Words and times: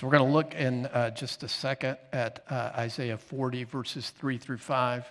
So 0.00 0.06
we're 0.06 0.16
going 0.16 0.30
to 0.30 0.34
look 0.34 0.54
in 0.54 0.86
uh, 0.86 1.10
just 1.10 1.42
a 1.42 1.48
second 1.48 1.98
at 2.10 2.42
uh, 2.48 2.70
Isaiah 2.74 3.18
40, 3.18 3.64
verses 3.64 4.08
3 4.08 4.38
through 4.38 4.56
5. 4.56 5.04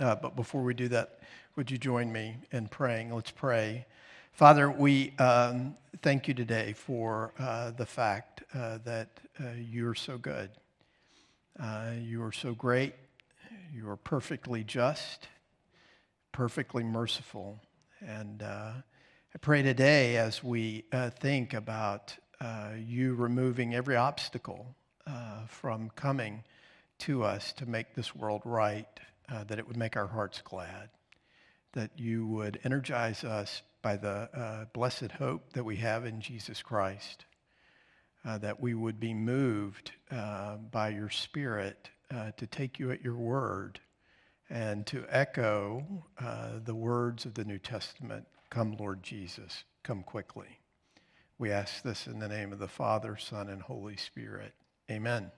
Uh, 0.00 0.16
but 0.16 0.34
before 0.34 0.64
we 0.64 0.74
do 0.74 0.88
that, 0.88 1.20
would 1.54 1.70
you 1.70 1.78
join 1.78 2.12
me 2.12 2.38
in 2.50 2.66
praying? 2.66 3.14
Let's 3.14 3.30
pray. 3.30 3.86
Father, 4.32 4.68
we 4.68 5.16
um, 5.18 5.76
thank 6.02 6.26
you 6.26 6.34
today 6.34 6.72
for 6.72 7.34
uh, 7.38 7.70
the 7.70 7.86
fact 7.86 8.42
uh, 8.52 8.78
that 8.84 9.10
uh, 9.38 9.50
you're 9.56 9.94
so 9.94 10.18
good. 10.18 10.50
you 12.02 12.20
are 12.24 12.32
so 12.32 12.52
great. 12.52 12.94
You 13.72 13.88
are 13.90 13.96
perfectly 13.96 14.64
just, 14.64 15.28
perfectly 16.32 16.82
merciful. 16.82 17.60
And 18.04 18.42
I 18.42 18.82
pray 19.40 19.62
today 19.62 20.16
as 20.16 20.42
we 20.42 20.82
think 21.20 21.54
about 21.54 22.16
uh, 22.44 22.74
you 22.86 23.14
removing 23.14 23.74
every 23.74 23.96
obstacle 23.96 24.76
uh, 25.06 25.46
from 25.46 25.88
coming 25.96 26.44
to 26.98 27.24
us 27.24 27.54
to 27.54 27.64
make 27.64 27.94
this 27.94 28.14
world 28.14 28.42
right, 28.44 29.00
uh, 29.32 29.44
that 29.44 29.58
it 29.58 29.66
would 29.66 29.78
make 29.78 29.96
our 29.96 30.06
hearts 30.06 30.42
glad, 30.44 30.90
that 31.72 31.90
you 31.96 32.26
would 32.26 32.60
energize 32.62 33.24
us 33.24 33.62
by 33.80 33.96
the 33.96 34.28
uh, 34.34 34.66
blessed 34.74 35.10
hope 35.12 35.54
that 35.54 35.64
we 35.64 35.76
have 35.76 36.04
in 36.04 36.20
Jesus 36.20 36.60
Christ, 36.60 37.24
uh, 38.26 38.36
that 38.36 38.60
we 38.60 38.74
would 38.74 39.00
be 39.00 39.14
moved 39.14 39.92
by 40.70 40.90
your 40.90 41.08
Spirit 41.08 41.88
to 42.36 42.46
take 42.46 42.78
you 42.78 42.90
at 42.90 43.02
your 43.02 43.16
word 43.16 43.80
and 44.50 44.86
to 44.86 45.04
echo 45.08 46.04
the 46.64 46.74
words 46.74 47.24
of 47.24 47.34
the 47.34 47.44
New 47.44 47.58
Testament 47.58 48.26
Come, 48.50 48.76
Lord 48.78 49.02
Jesus, 49.02 49.64
come 49.82 50.02
quickly. 50.02 50.58
We 51.38 51.50
ask 51.50 51.82
this 51.82 52.06
in 52.06 52.20
the 52.20 52.28
name 52.28 52.52
of 52.52 52.60
the 52.60 52.68
Father, 52.68 53.16
Son, 53.16 53.48
and 53.48 53.60
Holy 53.60 53.96
Spirit. 53.96 54.52
Amen. 54.88 55.32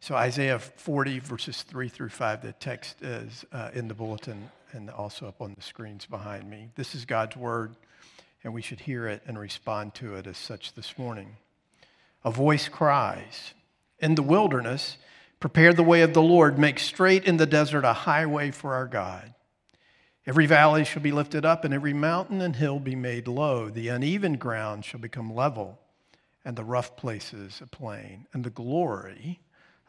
So, 0.00 0.14
Isaiah 0.14 0.58
40, 0.58 1.20
verses 1.20 1.62
3 1.62 1.88
through 1.88 2.10
5, 2.10 2.42
the 2.42 2.52
text 2.52 3.00
is 3.00 3.46
uh, 3.50 3.70
in 3.72 3.88
the 3.88 3.94
bulletin 3.94 4.50
and 4.72 4.90
also 4.90 5.26
up 5.26 5.40
on 5.40 5.54
the 5.54 5.62
screens 5.62 6.04
behind 6.04 6.50
me. 6.50 6.68
This 6.74 6.94
is 6.94 7.06
God's 7.06 7.38
word, 7.38 7.74
and 8.42 8.52
we 8.52 8.60
should 8.60 8.80
hear 8.80 9.06
it 9.06 9.22
and 9.26 9.38
respond 9.38 9.94
to 9.94 10.14
it 10.16 10.26
as 10.26 10.36
such 10.36 10.74
this 10.74 10.98
morning. 10.98 11.36
A 12.22 12.30
voice 12.30 12.68
cries, 12.68 13.54
In 14.00 14.16
the 14.16 14.22
wilderness, 14.22 14.98
prepare 15.40 15.72
the 15.72 15.82
way 15.82 16.02
of 16.02 16.12
the 16.12 16.22
Lord, 16.22 16.58
make 16.58 16.78
straight 16.78 17.24
in 17.24 17.38
the 17.38 17.46
desert 17.46 17.86
a 17.86 17.94
highway 17.94 18.50
for 18.50 18.74
our 18.74 18.86
God. 18.86 19.32
Every 20.26 20.46
valley 20.46 20.84
shall 20.84 21.02
be 21.02 21.12
lifted 21.12 21.44
up, 21.44 21.64
and 21.64 21.74
every 21.74 21.92
mountain 21.92 22.40
and 22.40 22.56
hill 22.56 22.78
be 22.78 22.94
made 22.94 23.28
low. 23.28 23.68
The 23.68 23.88
uneven 23.88 24.38
ground 24.38 24.86
shall 24.86 25.00
become 25.00 25.34
level, 25.34 25.78
and 26.46 26.56
the 26.56 26.64
rough 26.64 26.96
places 26.96 27.60
a 27.62 27.66
plain. 27.66 28.26
And 28.32 28.42
the 28.42 28.48
glory 28.48 29.40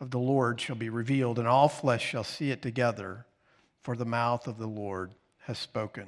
of 0.02 0.12
the 0.12 0.20
Lord 0.20 0.60
shall 0.60 0.76
be 0.76 0.90
revealed, 0.90 1.40
and 1.40 1.48
all 1.48 1.70
flesh 1.70 2.06
shall 2.06 2.26
see 2.26 2.52
it 2.52 2.62
together, 2.62 3.26
for 3.82 3.96
the 3.96 4.04
mouth 4.04 4.46
of 4.46 4.58
the 4.58 4.68
Lord 4.68 5.14
has 5.44 5.58
spoken. 5.58 6.08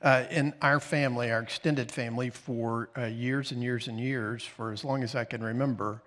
Uh, 0.00 0.24
in 0.30 0.54
our 0.62 0.80
family, 0.80 1.30
our 1.30 1.40
extended 1.40 1.92
family, 1.92 2.30
for 2.30 2.88
uh, 2.96 3.04
years 3.04 3.52
and 3.52 3.62
years 3.62 3.88
and 3.88 4.00
years, 4.00 4.42
for 4.42 4.72
as 4.72 4.84
long 4.84 5.02
as 5.02 5.14
I 5.14 5.24
can 5.24 5.44
remember, 5.44 6.02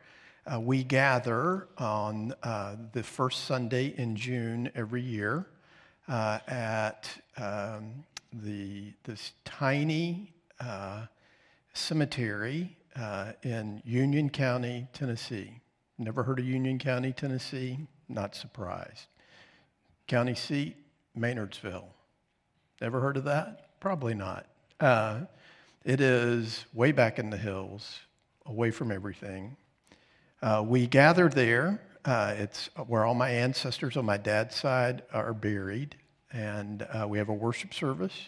uh, 0.51 0.59
we 0.59 0.83
gather 0.83 1.67
on 1.77 2.33
uh, 2.41 2.77
the 2.93 3.03
first 3.03 3.45
Sunday 3.45 3.93
in 3.95 4.15
June 4.15 4.71
every 4.73 5.03
year 5.03 5.45
uh, 6.07 6.39
at 6.47 7.09
um, 7.37 8.03
the, 8.31 8.93
this 9.03 9.33
tiny 9.45 10.33
uh, 10.59 11.05
cemetery 11.73 12.75
uh, 12.95 13.33
in 13.43 13.81
Union 13.85 14.29
County, 14.29 14.87
Tennessee. 14.93 15.59
Never 15.97 16.23
heard 16.23 16.39
of 16.39 16.45
Union 16.45 16.79
County, 16.79 17.11
Tennessee? 17.11 17.79
Not 18.09 18.35
surprised. 18.35 19.07
County 20.07 20.35
seat, 20.35 20.75
Maynardsville. 21.17 21.85
Ever 22.81 22.99
heard 22.99 23.17
of 23.17 23.23
that? 23.25 23.79
Probably 23.79 24.13
not. 24.13 24.45
Uh, 24.79 25.21
it 25.85 26.01
is 26.01 26.65
way 26.73 26.91
back 26.91 27.19
in 27.19 27.29
the 27.29 27.37
hills, 27.37 27.99
away 28.45 28.71
from 28.71 28.91
everything. 28.91 29.55
Uh, 30.41 30.63
we 30.65 30.87
gathered 30.87 31.33
there 31.33 31.79
uh, 32.05 32.33
it's 32.37 32.69
where 32.87 33.05
all 33.05 33.15
my 33.15 33.29
ancestors 33.29 33.95
on 33.97 34.05
my 34.05 34.17
dad's 34.17 34.55
side 34.55 35.03
are 35.13 35.33
buried. 35.33 35.95
And 36.31 36.85
uh, 36.91 37.07
we 37.07 37.17
have 37.17 37.29
a 37.29 37.33
worship 37.33 37.73
service. 37.73 38.19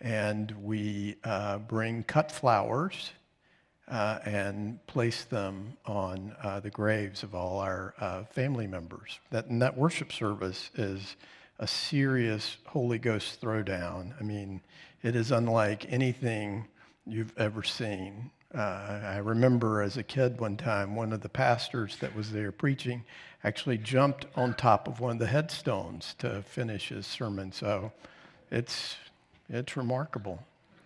And 0.00 0.50
we 0.62 1.16
uh, 1.24 1.58
bring 1.58 2.02
cut 2.02 2.32
flowers 2.32 3.12
uh, 3.86 4.20
and 4.24 4.84
place 4.86 5.24
them 5.24 5.76
on 5.84 6.34
uh, 6.42 6.60
the 6.60 6.70
graves 6.70 7.22
of 7.22 7.34
all 7.34 7.58
our 7.58 7.94
uh, 8.00 8.24
family 8.24 8.66
members. 8.66 9.18
That, 9.30 9.46
and 9.46 9.60
that 9.60 9.76
worship 9.76 10.12
service 10.12 10.70
is 10.74 11.16
a 11.58 11.66
serious 11.66 12.56
Holy 12.66 12.98
Ghost 12.98 13.40
throwdown. 13.40 14.14
I 14.18 14.22
mean, 14.22 14.62
it 15.02 15.14
is 15.14 15.30
unlike 15.30 15.92
anything 15.92 16.66
you've 17.06 17.34
ever 17.36 17.62
seen. 17.62 18.30
Uh, 18.52 19.00
I 19.04 19.18
remember 19.18 19.80
as 19.80 19.96
a 19.96 20.02
kid 20.02 20.40
one 20.40 20.56
time, 20.56 20.96
one 20.96 21.12
of 21.12 21.20
the 21.20 21.28
pastors 21.28 21.96
that 21.98 22.16
was 22.16 22.32
there 22.32 22.50
preaching 22.50 23.04
actually 23.44 23.78
jumped 23.78 24.26
on 24.34 24.54
top 24.54 24.88
of 24.88 24.98
one 24.98 25.12
of 25.12 25.18
the 25.18 25.28
headstones 25.28 26.16
to 26.18 26.42
finish 26.42 26.88
his 26.88 27.06
sermon. 27.06 27.52
So 27.52 27.92
it's, 28.50 28.96
it's 29.48 29.76
remarkable. 29.76 30.42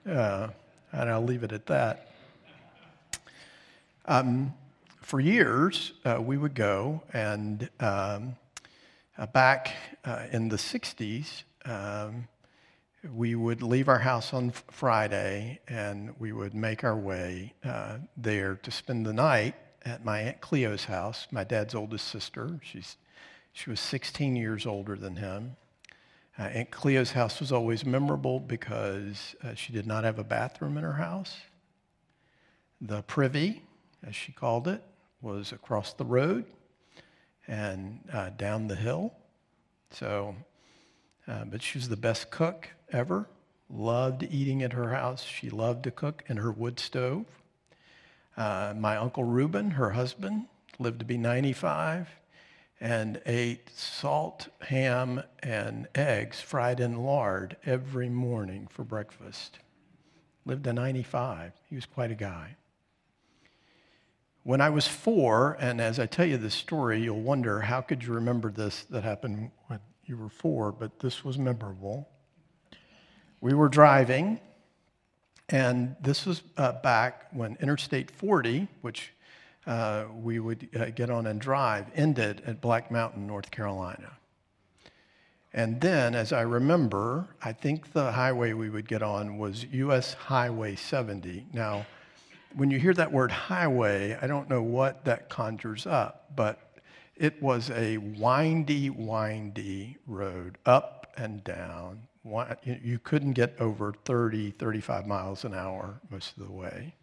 Uh, 0.07 0.49
and 0.93 1.09
I'll 1.09 1.25
leave 1.25 1.43
it 1.43 1.53
at 1.53 1.65
that. 1.67 2.11
Um, 4.05 4.53
for 5.01 5.19
years, 5.19 5.93
uh, 6.05 6.19
we 6.21 6.37
would 6.37 6.55
go, 6.55 7.03
and 7.15 7.69
um, 7.81 8.37
uh, 9.17 9.27
back 9.27 9.75
uh, 10.05 10.27
in 10.31 10.51
the 10.51 10.57
60s, 10.57 11.45
um, 11.65 12.29
we 13.13 13.35
would 13.35 13.63
leave 13.63 13.89
our 13.89 13.99
house 13.99 14.33
on 14.33 14.51
Friday 14.71 15.61
and 15.69 16.15
we 16.19 16.33
would 16.33 16.55
make 16.55 16.85
our 16.85 16.97
way 16.97 17.53
uh, 17.65 17.99
there 18.17 18.57
to 18.63 18.71
spend 18.71 19.05
the 19.05 19.13
night 19.13 19.55
at 19.85 20.05
my 20.05 20.21
Aunt 20.21 20.41
Cleo's 20.41 20.85
house, 20.85 21.27
my 21.31 21.45
dad's 21.45 21.75
oldest 21.75 22.09
sister. 22.09 22.59
She's, 22.63 22.97
she 23.53 23.69
was 23.69 23.81
16 23.81 24.37
years 24.37 24.65
older 24.65 24.97
than 24.97 25.17
him. 25.17 25.57
Uh, 26.39 26.45
Aunt 26.45 26.71
Cleo's 26.71 27.13
house 27.13 27.41
was 27.41 27.53
always 27.53 27.85
memorable 27.85 28.41
because 28.41 29.37
uh, 29.45 29.55
she 29.55 29.73
did 29.73 29.87
not 29.87 30.05
have 30.05 30.19
a 30.19 30.25
bathroom 30.25 30.79
in 30.79 30.85
her 30.85 30.95
house. 30.95 31.37
The 32.81 33.03
privy, 33.03 33.63
as 34.07 34.17
she 34.17 34.33
called 34.33 34.67
it, 34.67 34.83
was 35.21 35.53
across 35.53 35.93
the 35.93 36.05
road 36.05 36.45
and 37.47 38.01
uh, 38.13 38.31
down 38.31 38.69
the 38.69 38.77
hill. 38.77 39.13
So, 39.91 40.35
uh, 41.27 41.45
but 41.45 41.63
she 41.63 41.79
was 41.79 41.89
the 41.89 41.97
best 41.97 42.31
cook 42.31 42.71
ever. 42.93 43.29
Loved 43.71 44.23
eating 44.23 44.63
at 44.63 44.73
her 44.73 44.95
house. 44.95 45.25
She 45.25 45.51
loved 45.51 45.85
to 45.85 45.91
cook 45.91 46.25
in 46.29 46.37
her 46.37 46.53
wood 46.53 46.79
stove. 46.79 47.27
Uh, 48.37 48.75
my 48.77 48.97
Uncle 48.97 49.25
Reuben, 49.25 49.73
her 49.73 49.91
husband, 49.91 50.47
lived 50.79 50.99
to 50.99 51.05
be 51.05 51.17
95 51.17 52.09
and 52.81 53.21
ate 53.25 53.71
salt, 53.75 54.49
ham, 54.63 55.23
and 55.43 55.87
eggs 55.95 56.41
fried 56.41 56.81
in 56.81 57.03
lard 57.03 57.57
every 57.65 58.09
morning 58.09 58.67
for 58.67 58.85
breakfast. 58.85 59.59
Lived 60.45 60.65
to 60.65 60.73
95. 60.73 61.53
He 61.71 61.75
was 61.75 61.87
quite 61.87 62.11
a 62.11 62.17
guy. 62.17 62.57
When 64.43 64.61
I 64.61 64.69
was 64.69 64.87
four, 64.87 65.57
and 65.59 65.81
as 65.81 65.99
I 65.99 66.05
tell 66.05 66.27
you 66.27 66.37
this 66.37 66.55
story, 66.55 67.01
you'll 67.01 67.23
wonder 67.23 67.61
how 67.63 67.81
could 67.81 68.05
you 68.05 68.13
remember 68.13 68.51
this 68.51 68.85
that 68.91 69.03
happened 69.03 69.51
when 69.69 69.81
you 70.07 70.17
were 70.17 70.29
four, 70.29 70.73
but 70.73 70.99
this 71.01 71.25
was 71.25 71.39
memorable 71.39 72.09
we 73.45 73.53
were 73.53 73.69
driving, 73.69 74.41
and 75.51 75.97
this 76.01 76.25
was 76.25 76.41
uh, 76.57 76.73
back 76.73 77.27
when 77.31 77.59
Interstate 77.61 78.11
40, 78.11 78.67
which 78.81 79.13
uh, 79.67 80.07
we 80.19 80.39
would 80.39 80.67
uh, 80.75 80.87
get 80.87 81.11
on 81.11 81.27
and 81.27 81.43
drive, 81.43 81.89
ended 81.95 82.43
at 82.47 82.63
Black 82.63 82.91
Mountain, 82.91 83.27
North 83.27 83.51
Carolina. 83.51 84.13
And 85.53 85.79
then, 85.79 86.15
as 86.15 86.33
I 86.33 86.41
remember, 86.41 87.29
I 87.43 87.53
think 87.53 87.93
the 87.93 88.13
highway 88.13 88.55
we 88.55 88.71
would 88.71 88.89
get 88.89 89.03
on 89.03 89.37
was 89.37 89.67
US 89.73 90.15
Highway 90.15 90.75
70. 90.75 91.49
Now, 91.53 91.85
when 92.55 92.71
you 92.71 92.79
hear 92.79 92.95
that 92.95 93.13
word 93.13 93.31
highway, 93.31 94.17
I 94.23 94.27
don't 94.27 94.49
know 94.49 94.63
what 94.63 95.05
that 95.05 95.29
conjures 95.29 95.87
up, 95.87 96.35
but 96.35 96.74
it 97.17 97.41
was 97.43 97.71
a 97.71 97.99
windy, 97.99 98.91
windy 98.91 99.97
road 100.07 100.59
up 100.67 101.15
and 101.17 101.45
down, 101.45 102.03
you 102.65 102.99
couldn't 102.99 103.33
get 103.33 103.55
over 103.61 103.93
30, 104.05 104.53
35 104.53 105.07
miles 105.07 105.45
an 105.45 105.55
hour 105.55 106.01
most 106.11 106.37
of 106.37 106.47
the 106.47 106.53
way. 106.53 106.95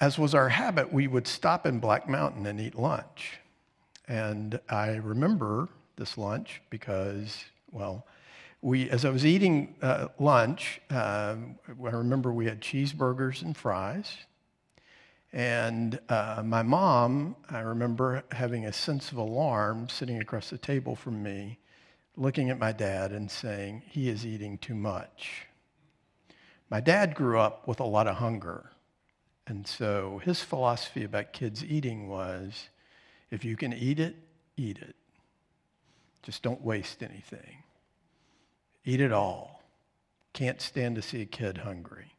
As 0.00 0.18
was 0.18 0.34
our 0.34 0.48
habit, 0.48 0.92
we 0.92 1.06
would 1.06 1.26
stop 1.26 1.66
in 1.66 1.78
Black 1.78 2.08
Mountain 2.08 2.46
and 2.46 2.60
eat 2.60 2.74
lunch. 2.74 3.40
And 4.08 4.58
I 4.68 4.96
remember 4.96 5.68
this 5.96 6.16
lunch 6.16 6.62
because, 6.70 7.44
well, 7.70 8.06
we, 8.62 8.90
as 8.90 9.04
I 9.04 9.10
was 9.10 9.24
eating 9.24 9.74
uh, 9.82 10.08
lunch, 10.18 10.80
uh, 10.90 11.36
I 11.68 11.90
remember 11.90 12.32
we 12.32 12.46
had 12.46 12.60
cheeseburgers 12.60 13.42
and 13.42 13.56
fries. 13.56 14.16
And 15.32 16.00
uh, 16.08 16.42
my 16.44 16.62
mom, 16.62 17.36
I 17.48 17.60
remember 17.60 18.24
having 18.32 18.66
a 18.66 18.72
sense 18.72 19.12
of 19.12 19.18
alarm 19.18 19.88
sitting 19.88 20.20
across 20.20 20.50
the 20.50 20.58
table 20.58 20.96
from 20.96 21.22
me, 21.22 21.58
looking 22.16 22.50
at 22.50 22.58
my 22.58 22.72
dad 22.72 23.12
and 23.12 23.30
saying, 23.30 23.82
He 23.86 24.08
is 24.08 24.26
eating 24.26 24.58
too 24.58 24.74
much. 24.74 25.46
My 26.68 26.80
dad 26.80 27.14
grew 27.14 27.38
up 27.38 27.66
with 27.68 27.80
a 27.80 27.84
lot 27.84 28.06
of 28.06 28.16
hunger. 28.16 28.70
And 29.46 29.66
so 29.66 30.20
his 30.24 30.42
philosophy 30.42 31.04
about 31.04 31.32
kids 31.32 31.64
eating 31.64 32.08
was 32.08 32.68
if 33.30 33.44
you 33.44 33.56
can 33.56 33.72
eat 33.72 33.98
it, 33.98 34.16
eat 34.56 34.78
it. 34.78 34.96
Just 36.22 36.42
don't 36.42 36.62
waste 36.62 37.02
anything. 37.02 37.62
Eat 38.84 39.00
it 39.00 39.12
all. 39.12 39.62
Can't 40.32 40.60
stand 40.60 40.96
to 40.96 41.02
see 41.02 41.22
a 41.22 41.26
kid 41.26 41.58
hungry. 41.58 42.14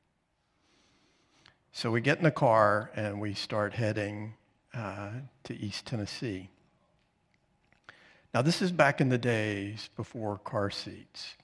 So 1.73 1.89
we 1.89 2.01
get 2.01 2.17
in 2.17 2.25
the 2.25 2.31
car 2.31 2.91
and 2.95 3.21
we 3.21 3.33
start 3.33 3.73
heading 3.73 4.33
uh, 4.73 5.11
to 5.45 5.55
East 5.55 5.85
Tennessee. 5.85 6.49
Now, 8.33 8.41
this 8.41 8.61
is 8.61 8.71
back 8.71 8.99
in 8.99 9.07
the 9.09 9.17
days 9.17 9.89
before 9.95 10.37
car 10.39 10.69
seats. 10.69 11.35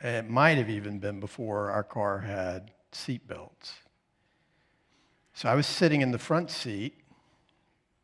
It 0.00 0.28
might 0.28 0.58
have 0.58 0.68
even 0.68 0.98
been 0.98 1.20
before 1.20 1.70
our 1.70 1.84
car 1.84 2.18
had 2.18 2.72
seat 2.90 3.26
belts. 3.28 3.74
So 5.34 5.48
I 5.48 5.54
was 5.54 5.66
sitting 5.66 6.02
in 6.02 6.10
the 6.10 6.18
front 6.18 6.50
seat 6.50 6.94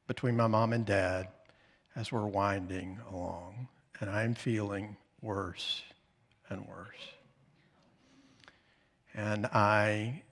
between 0.06 0.37
my 0.37 0.46
mom 0.46 0.73
and 0.73 0.87
dad 0.87 1.28
as 1.96 2.12
we're 2.12 2.26
winding 2.26 2.99
along, 3.11 3.69
and 4.00 4.08
I'm 4.08 4.35
feeling 4.35 4.96
worse 5.20 5.82
and 6.49 6.67
worse. 6.67 7.12
And 9.14 9.46
I 9.46 10.23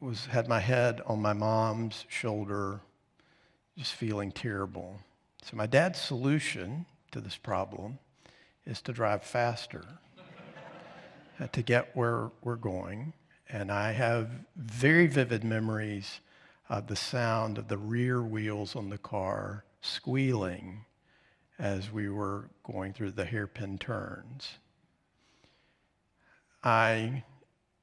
was 0.00 0.26
had 0.26 0.48
my 0.48 0.60
head 0.60 1.00
on 1.06 1.20
my 1.20 1.32
mom's 1.32 2.04
shoulder, 2.08 2.80
just 3.78 3.94
feeling 3.94 4.30
terrible. 4.30 5.00
So 5.42 5.56
my 5.56 5.66
dad's 5.66 6.00
solution 6.00 6.86
to 7.12 7.20
this 7.20 7.36
problem 7.36 7.98
is 8.66 8.82
to 8.82 8.92
drive 8.92 9.22
faster 9.22 9.84
uh, 11.40 11.46
to 11.48 11.62
get 11.62 11.96
where 11.96 12.30
we're 12.42 12.56
going. 12.56 13.12
And 13.48 13.70
I 13.70 13.92
have 13.92 14.28
very 14.56 15.06
vivid 15.06 15.44
memories 15.44 16.20
of 16.68 16.88
the 16.88 16.96
sound 16.96 17.58
of 17.58 17.68
the 17.68 17.78
rear 17.78 18.20
wheels 18.22 18.74
on 18.74 18.90
the 18.90 18.98
car 18.98 19.64
squealing 19.80 20.84
as 21.58 21.90
we 21.90 22.10
were 22.10 22.50
going 22.64 22.92
through 22.92 23.12
the 23.12 23.24
hairpin 23.24 23.78
turns. 23.78 24.58
I 26.62 27.22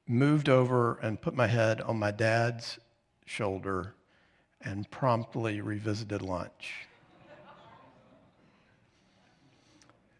moved 0.06 0.48
over 0.48 0.98
and 1.02 1.20
put 1.20 1.34
my 1.34 1.46
head 1.46 1.80
on 1.80 1.98
my 1.98 2.10
dad's 2.10 2.78
shoulder 3.24 3.94
and 4.60 4.90
promptly 4.90 5.60
revisited 5.60 6.22
lunch. 6.22 6.86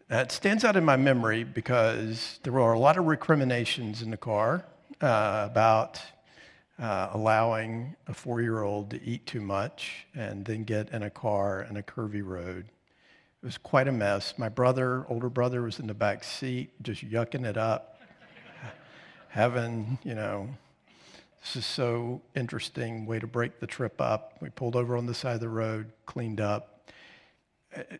That 0.07 0.31
stands 0.31 0.63
out 0.63 0.75
in 0.75 0.85
my 0.85 0.97
memory 0.97 1.43
because 1.43 2.39
there 2.43 2.53
were 2.53 2.73
a 2.73 2.79
lot 2.79 2.97
of 2.97 3.05
recriminations 3.05 4.03
in 4.03 4.11
the 4.11 4.17
car 4.17 4.63
uh, 5.01 5.47
about 5.49 5.99
uh, 6.77 7.09
allowing 7.13 7.95
a 8.07 8.13
four 8.13 8.41
year 8.41 8.61
old 8.61 8.91
to 8.91 9.01
eat 9.03 9.25
too 9.25 9.41
much 9.41 10.05
and 10.13 10.45
then 10.45 10.63
get 10.63 10.89
in 10.89 11.03
a 11.03 11.09
car 11.09 11.65
in 11.69 11.77
a 11.77 11.81
curvy 11.81 12.23
road. 12.23 12.65
It 13.41 13.45
was 13.45 13.57
quite 13.57 13.87
a 13.87 13.91
mess. 13.91 14.35
My 14.37 14.49
brother, 14.49 15.05
older 15.09 15.29
brother, 15.29 15.63
was 15.63 15.79
in 15.79 15.87
the 15.87 15.93
back 15.93 16.23
seat 16.23 16.71
just 16.83 17.07
yucking 17.07 17.45
it 17.45 17.57
up, 17.57 17.94
having, 19.35 19.97
you 20.05 20.15
know, 20.15 20.47
this 21.41 21.57
is 21.57 21.65
so 21.65 22.21
interesting 22.37 23.05
way 23.05 23.19
to 23.19 23.27
break 23.27 23.59
the 23.59 23.67
trip 23.67 23.99
up. 23.99 24.37
We 24.39 24.49
pulled 24.49 24.77
over 24.77 24.95
on 24.95 25.07
the 25.07 25.13
side 25.13 25.35
of 25.35 25.41
the 25.41 25.49
road, 25.49 25.91
cleaned 26.05 26.39
up, 26.39 26.89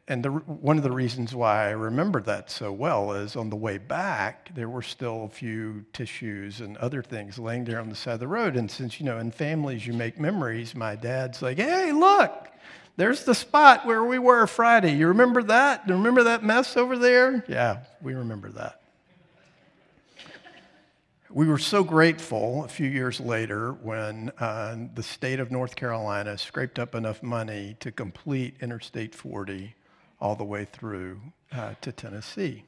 and 0.08 0.24
the, 0.24 0.30
one 0.30 0.78
of 0.78 0.84
the 0.84 0.94
reasons 0.94 1.36
why 1.36 1.68
I 1.68 1.72
remember 1.72 2.22
that 2.22 2.50
so 2.50 2.72
well 2.72 3.12
is 3.12 3.36
on 3.36 3.50
the 3.50 3.58
way 3.58 3.78
back, 3.78 4.56
there 4.56 4.70
were 4.70 4.82
still 4.82 5.26
a 5.26 5.30
few 5.30 5.84
tissues 5.92 6.62
and 6.62 6.78
other 6.78 7.04
things 7.04 7.38
laying 7.38 7.66
there 7.66 7.82
on 7.82 7.90
the 7.90 7.96
side 7.96 8.14
of 8.14 8.20
the 8.22 8.30
road. 8.30 8.56
And 8.56 8.72
since, 8.72 9.02
you 9.02 9.06
know, 9.06 9.20
in 9.20 9.32
families 9.32 9.86
you 9.86 9.92
make 9.92 10.18
memories, 10.18 10.74
my 10.74 10.96
dad's 10.96 11.42
like, 11.42 11.58
hey, 11.58 11.92
look, 11.92 12.48
there's 12.96 13.26
the 13.26 13.36
spot 13.36 13.86
where 13.86 14.06
we 14.06 14.20
were 14.20 14.48
Friday. 14.48 14.94
You 14.94 15.08
remember 15.10 15.44
that? 15.44 15.86
Do 15.86 15.92
you 15.92 15.98
remember 15.98 16.24
that 16.24 16.46
mess 16.46 16.78
over 16.78 16.98
there? 16.98 17.44
Yeah, 17.50 17.80
we 18.02 18.14
remember 18.14 18.52
that. 18.52 18.80
We 21.36 21.48
were 21.48 21.58
so 21.58 21.84
grateful 21.84 22.64
a 22.64 22.70
few 22.70 22.88
years 22.88 23.20
later 23.20 23.74
when 23.74 24.32
uh, 24.40 24.78
the 24.96 25.04
state 25.04 25.42
of 25.42 25.52
North 25.52 25.76
Carolina 25.76 26.38
scraped 26.38 26.80
up 26.80 26.96
enough 26.96 27.22
money 27.22 27.76
to 27.82 27.92
complete 27.92 28.56
Interstate 28.62 29.14
40 29.14 29.76
all 30.22 30.38
the 30.38 30.46
way 30.46 30.64
through 30.64 31.20
uh, 31.52 31.74
to 31.82 31.92
Tennessee. 31.92 32.64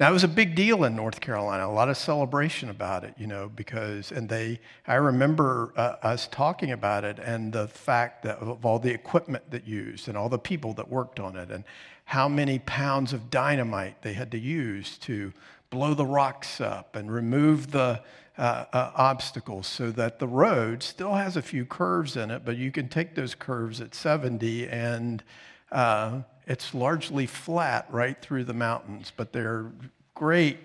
Now, 0.00 0.08
it 0.08 0.14
was 0.14 0.24
a 0.24 0.28
big 0.28 0.54
deal 0.54 0.84
in 0.84 0.96
North 0.96 1.20
Carolina, 1.20 1.66
a 1.66 1.68
lot 1.68 1.90
of 1.90 1.98
celebration 1.98 2.70
about 2.70 3.04
it, 3.04 3.12
you 3.18 3.26
know, 3.26 3.50
because, 3.54 4.12
and 4.12 4.30
they, 4.30 4.58
I 4.86 4.94
remember 4.94 5.74
uh, 5.76 5.96
us 6.02 6.28
talking 6.28 6.70
about 6.70 7.04
it 7.04 7.18
and 7.18 7.52
the 7.52 7.68
fact 7.68 8.22
that 8.22 8.38
of 8.38 8.64
all 8.64 8.78
the 8.78 8.94
equipment 8.94 9.50
that 9.50 9.68
used 9.68 10.08
and 10.08 10.16
all 10.16 10.30
the 10.30 10.38
people 10.38 10.72
that 10.72 10.88
worked 10.88 11.20
on 11.20 11.36
it 11.36 11.50
and 11.50 11.64
how 12.06 12.30
many 12.30 12.60
pounds 12.60 13.12
of 13.12 13.28
dynamite 13.28 14.00
they 14.00 14.14
had 14.14 14.30
to 14.30 14.38
use 14.38 14.96
to 14.98 15.34
blow 15.72 15.94
the 15.94 16.04
rocks 16.04 16.60
up 16.60 16.94
and 16.94 17.10
remove 17.10 17.70
the 17.70 17.98
uh, 18.36 18.64
uh, 18.72 18.92
obstacles 18.94 19.66
so 19.66 19.90
that 19.90 20.18
the 20.18 20.28
road 20.28 20.82
still 20.82 21.14
has 21.14 21.34
a 21.34 21.42
few 21.42 21.64
curves 21.64 22.14
in 22.14 22.30
it, 22.30 22.44
but 22.44 22.58
you 22.58 22.70
can 22.70 22.88
take 22.88 23.14
those 23.14 23.34
curves 23.34 23.80
at 23.80 23.94
70 23.94 24.68
and 24.68 25.24
uh, 25.72 26.20
it's 26.46 26.74
largely 26.74 27.26
flat 27.26 27.86
right 27.90 28.20
through 28.20 28.44
the 28.44 28.52
mountains, 28.52 29.12
but 29.16 29.32
they're 29.32 29.72
great 30.14 30.58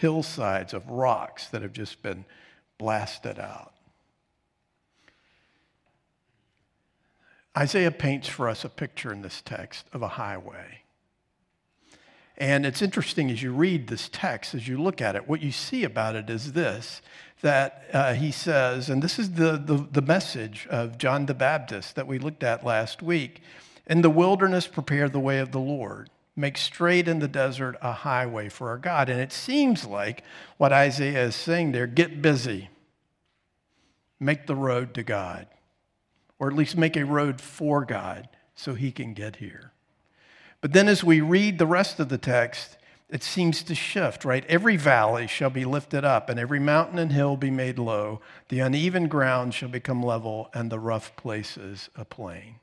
hillsides 0.00 0.72
of 0.72 0.88
rocks 0.88 1.48
that 1.48 1.60
have 1.60 1.74
just 1.74 2.02
been 2.02 2.24
blasted 2.78 3.38
out. 3.38 3.74
Isaiah 7.56 7.90
paints 7.90 8.28
for 8.28 8.48
us 8.48 8.64
a 8.64 8.70
picture 8.70 9.12
in 9.12 9.20
this 9.20 9.42
text 9.44 9.86
of 9.92 10.00
a 10.00 10.08
highway. 10.08 10.83
And 12.36 12.66
it's 12.66 12.82
interesting 12.82 13.30
as 13.30 13.42
you 13.42 13.52
read 13.52 13.86
this 13.86 14.08
text, 14.12 14.54
as 14.54 14.66
you 14.66 14.80
look 14.80 15.00
at 15.00 15.14
it, 15.14 15.28
what 15.28 15.40
you 15.40 15.52
see 15.52 15.84
about 15.84 16.16
it 16.16 16.28
is 16.28 16.52
this 16.52 17.00
that 17.42 17.84
uh, 17.92 18.14
he 18.14 18.30
says, 18.30 18.88
and 18.88 19.02
this 19.02 19.18
is 19.18 19.32
the, 19.32 19.62
the, 19.62 19.86
the 19.92 20.00
message 20.00 20.66
of 20.70 20.96
John 20.96 21.26
the 21.26 21.34
Baptist 21.34 21.94
that 21.94 22.06
we 22.06 22.18
looked 22.18 22.42
at 22.42 22.64
last 22.64 23.02
week 23.02 23.42
In 23.86 24.00
the 24.00 24.10
wilderness, 24.10 24.66
prepare 24.66 25.10
the 25.10 25.20
way 25.20 25.40
of 25.40 25.52
the 25.52 25.60
Lord. 25.60 26.08
Make 26.34 26.56
straight 26.56 27.06
in 27.06 27.18
the 27.18 27.28
desert 27.28 27.76
a 27.82 27.92
highway 27.92 28.48
for 28.48 28.70
our 28.70 28.78
God. 28.78 29.10
And 29.10 29.20
it 29.20 29.30
seems 29.30 29.84
like 29.84 30.24
what 30.56 30.72
Isaiah 30.72 31.26
is 31.26 31.36
saying 31.36 31.72
there 31.72 31.86
get 31.86 32.22
busy, 32.22 32.70
make 34.18 34.46
the 34.46 34.56
road 34.56 34.94
to 34.94 35.02
God, 35.02 35.46
or 36.38 36.48
at 36.48 36.56
least 36.56 36.76
make 36.78 36.96
a 36.96 37.04
road 37.04 37.42
for 37.42 37.84
God 37.84 38.28
so 38.54 38.74
he 38.74 38.90
can 38.90 39.12
get 39.12 39.36
here. 39.36 39.73
But 40.64 40.72
then 40.72 40.88
as 40.88 41.04
we 41.04 41.20
read 41.20 41.58
the 41.58 41.66
rest 41.66 42.00
of 42.00 42.08
the 42.08 42.16
text, 42.16 42.78
it 43.10 43.22
seems 43.22 43.62
to 43.64 43.74
shift, 43.74 44.24
right? 44.24 44.46
Every 44.46 44.78
valley 44.78 45.26
shall 45.26 45.50
be 45.50 45.66
lifted 45.66 46.06
up, 46.06 46.30
and 46.30 46.40
every 46.40 46.58
mountain 46.58 46.98
and 46.98 47.12
hill 47.12 47.36
be 47.36 47.50
made 47.50 47.78
low. 47.78 48.22
The 48.48 48.60
uneven 48.60 49.08
ground 49.08 49.52
shall 49.52 49.68
become 49.68 50.02
level, 50.02 50.48
and 50.54 50.72
the 50.72 50.78
rough 50.78 51.14
places 51.16 51.90
a 51.96 52.06
plain. 52.06 52.60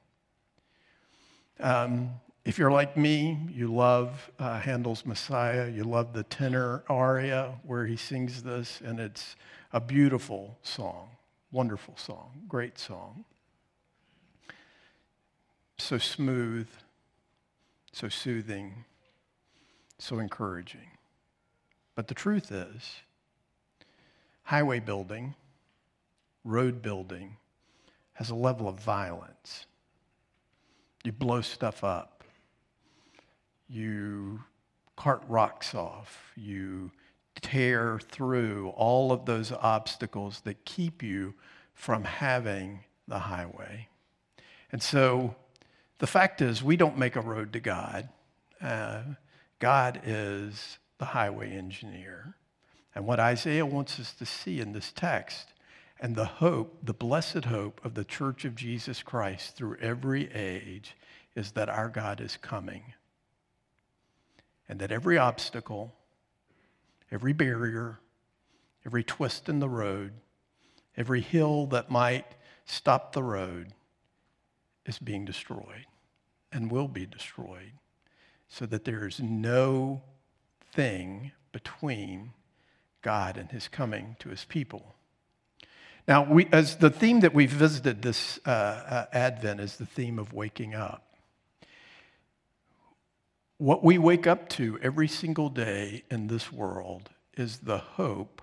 Um, 1.60 2.10
if 2.44 2.58
you're 2.58 2.72
like 2.72 2.98
me, 2.98 3.38
you 3.54 3.72
love 3.72 4.32
uh, 4.40 4.60
Handel's 4.60 5.06
Messiah. 5.06 5.70
You 5.70 5.84
love 5.84 6.14
the 6.14 6.24
tenor 6.24 6.84
aria 6.90 7.54
where 7.62 7.86
he 7.86 7.98
sings 7.98 8.42
this, 8.42 8.82
and 8.84 9.00
it's 9.00 9.36
a 9.74 9.80
beautiful 9.80 10.58
song, 10.64 11.10
wonderful 11.52 11.94
song, 11.98 12.32
great 12.48 12.80
song. 12.80 13.26
So 15.78 16.00
smooth, 16.00 16.68
so 17.92 18.10
soothing, 18.10 18.86
so 20.00 20.20
encouraging. 20.20 20.92
But 21.96 22.08
the 22.08 22.14
truth 22.14 22.52
is, 22.52 23.02
highway 24.44 24.80
building, 24.80 25.36
road 26.44 26.82
building, 26.82 27.38
has 28.14 28.30
a 28.30 28.36
level 28.36 28.68
of 28.68 28.80
violence. 28.80 29.66
You 31.04 31.12
blow 31.12 31.42
stuff 31.42 31.84
up. 31.84 32.24
You 33.68 34.44
cart 34.96 35.24
rocks 35.28 35.74
off. 35.74 36.32
You 36.36 36.92
tear 37.42 38.00
through 38.00 38.70
all 38.76 39.12
of 39.12 39.26
those 39.26 39.52
obstacles 39.52 40.42
that 40.42 40.64
keep 40.66 41.02
you 41.02 41.34
from 41.74 42.04
having 42.04 42.82
the 43.08 43.20
highway. 43.20 43.88
And 44.72 44.82
so 44.82 45.36
the 46.02 46.08
fact 46.08 46.42
is, 46.42 46.64
we 46.64 46.78
don't 46.78 46.98
make 46.98 47.16
a 47.16 47.22
road 47.22 47.54
to 47.54 47.60
God. 47.60 48.10
Uh, 48.60 49.04
God 49.60 50.02
is 50.04 50.80
the 50.98 51.06
highway 51.06 51.52
engineer. 51.52 52.34
And 52.96 53.06
what 53.06 53.20
Isaiah 53.20 53.68
wants 53.68 54.00
us 54.00 54.12
to 54.14 54.26
see 54.26 54.60
in 54.60 54.74
this 54.74 54.92
text 54.92 55.54
And 56.00 56.16
the 56.16 56.26
hope, 56.26 56.80
the 56.82 56.96
blessed 56.96 57.46
hope 57.46 57.80
of 57.86 57.94
the 57.94 58.04
church 58.04 58.46
of 58.46 58.56
Jesus 58.56 59.04
Christ 59.04 59.56
through 59.56 59.78
every 59.80 60.34
age 60.34 60.98
is 61.36 61.52
that 61.52 61.70
our 61.70 61.88
God 61.88 62.20
is 62.20 62.36
coming. 62.36 62.94
And 64.68 64.80
that 64.80 64.92
every 64.92 65.20
obstacle, 65.20 65.94
every 67.12 67.34
barrier, 67.34 68.00
every 68.88 69.04
twist 69.04 69.48
in 69.50 69.60
the 69.60 69.70
road, 69.70 70.14
every 70.98 71.22
hill 71.22 71.68
that 71.68 71.92
might 71.92 72.26
stop 72.66 73.14
the 73.14 73.22
road 73.22 73.74
is 74.88 74.98
being 74.98 75.26
destroyed 75.26 75.86
and 76.52 76.72
will 76.72 76.88
be 76.88 77.06
destroyed 77.06 77.72
so 78.48 78.66
that 78.66 78.84
there 78.84 79.08
is 79.08 79.20
no 79.20 80.02
thing 80.74 81.32
between 81.52 82.34
God 83.02 83.38
and 83.38 83.50
his 83.52 83.68
coming 83.68 84.16
to 84.20 84.30
his 84.30 84.46
people. 84.46 84.96
Now, 86.08 86.24
we, 86.24 86.48
as 86.52 86.78
the 86.78 86.90
theme 86.90 87.22
that 87.22 87.34
we've 87.34 87.52
visited 87.52 88.02
this 88.02 88.40
uh, 88.46 88.50
uh, 88.50 89.06
Advent 89.14 89.60
is 89.60 89.78
the 89.78 89.86
theme 89.86 90.20
of 90.20 90.34
waking 90.34 90.74
up. 90.74 91.16
What 93.58 93.84
we 93.84 93.98
wake 93.98 94.26
up 94.26 94.50
to 94.50 94.80
every 94.82 95.08
single 95.08 95.50
day 95.50 96.04
in 96.10 96.28
this 96.28 96.52
world 96.52 97.12
is 97.38 97.60
the 97.60 97.78
hope 97.78 98.42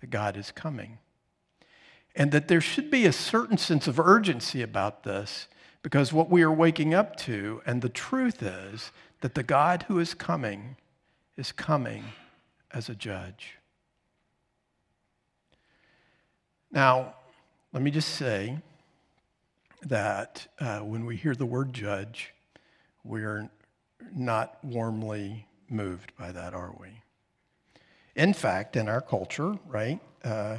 that 0.00 0.10
God 0.10 0.36
is 0.36 0.50
coming. 0.50 0.98
And 2.16 2.32
that 2.32 2.48
there 2.48 2.60
should 2.60 2.90
be 2.90 3.06
a 3.06 3.12
certain 3.12 3.56
sense 3.56 3.86
of 3.86 4.00
urgency 4.00 4.60
about 4.60 5.04
this 5.04 5.46
because 5.82 6.12
what 6.12 6.30
we 6.30 6.42
are 6.42 6.52
waking 6.52 6.94
up 6.94 7.16
to, 7.16 7.62
and 7.66 7.80
the 7.80 7.88
truth 7.88 8.42
is 8.42 8.92
that 9.20 9.34
the 9.34 9.42
God 9.42 9.84
who 9.88 9.98
is 9.98 10.14
coming 10.14 10.76
is 11.36 11.52
coming 11.52 12.04
as 12.72 12.88
a 12.88 12.94
judge. 12.94 13.56
Now, 16.70 17.14
let 17.72 17.82
me 17.82 17.90
just 17.90 18.10
say 18.10 18.58
that 19.82 20.46
uh, 20.58 20.80
when 20.80 21.06
we 21.06 21.16
hear 21.16 21.34
the 21.34 21.46
word 21.46 21.72
judge, 21.72 22.34
we're 23.04 23.50
not 24.14 24.62
warmly 24.62 25.46
moved 25.68 26.12
by 26.18 26.32
that, 26.32 26.54
are 26.54 26.74
we? 26.78 26.88
In 28.14 28.34
fact, 28.34 28.76
in 28.76 28.88
our 28.88 29.00
culture, 29.00 29.58
right, 29.66 30.00
uh, 30.24 30.58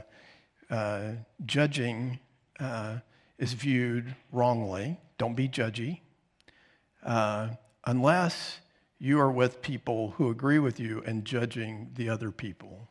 uh, 0.70 1.12
judging 1.46 2.20
uh, 2.60 2.98
is 3.38 3.54
viewed 3.54 4.16
wrongly. 4.32 4.98
Don't 5.22 5.36
be 5.36 5.48
judgy. 5.48 6.00
Uh, 7.04 7.50
unless 7.86 8.60
you 8.98 9.20
are 9.20 9.32
with 9.32 9.62
people 9.62 10.16
who 10.18 10.32
agree 10.32 10.58
with 10.58 10.80
you 10.80 11.04
and 11.06 11.24
judging 11.24 11.92
the 11.94 12.10
other 12.10 12.32
people. 12.32 12.88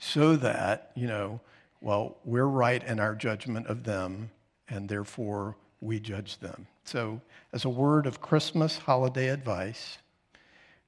So 0.00 0.34
that, 0.34 0.90
you 0.96 1.06
know, 1.06 1.40
well, 1.80 2.16
we're 2.24 2.48
right 2.48 2.82
in 2.82 2.98
our 2.98 3.14
judgment 3.14 3.68
of 3.68 3.84
them, 3.84 4.32
and 4.68 4.88
therefore 4.88 5.56
we 5.80 6.00
judge 6.00 6.40
them. 6.40 6.66
So, 6.82 7.20
as 7.52 7.64
a 7.64 7.68
word 7.68 8.06
of 8.06 8.20
Christmas 8.20 8.78
holiday 8.78 9.28
advice, 9.28 9.98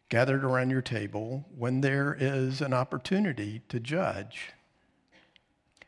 gathered 0.08 0.42
around 0.42 0.70
your 0.70 0.82
table, 0.82 1.44
when 1.56 1.82
there 1.82 2.16
is 2.18 2.60
an 2.60 2.74
opportunity 2.74 3.62
to 3.68 3.78
judge, 3.78 4.50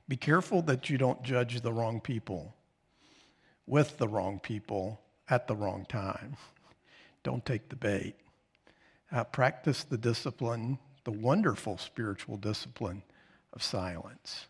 be 0.06 0.16
careful 0.16 0.62
that 0.62 0.88
you 0.88 0.96
don't 0.96 1.24
judge 1.24 1.60
the 1.60 1.72
wrong 1.72 2.00
people 2.00 2.54
with 3.66 3.98
the 3.98 4.08
wrong 4.08 4.38
people 4.38 5.00
at 5.28 5.46
the 5.46 5.54
wrong 5.54 5.86
time. 5.88 6.36
Don't 7.22 7.44
take 7.44 7.68
the 7.68 7.76
bait. 7.76 8.14
Uh, 9.10 9.24
practice 9.24 9.84
the 9.84 9.96
discipline, 9.96 10.78
the 11.04 11.10
wonderful 11.10 11.78
spiritual 11.78 12.36
discipline 12.36 13.02
of 13.52 13.62
silence. 13.62 14.46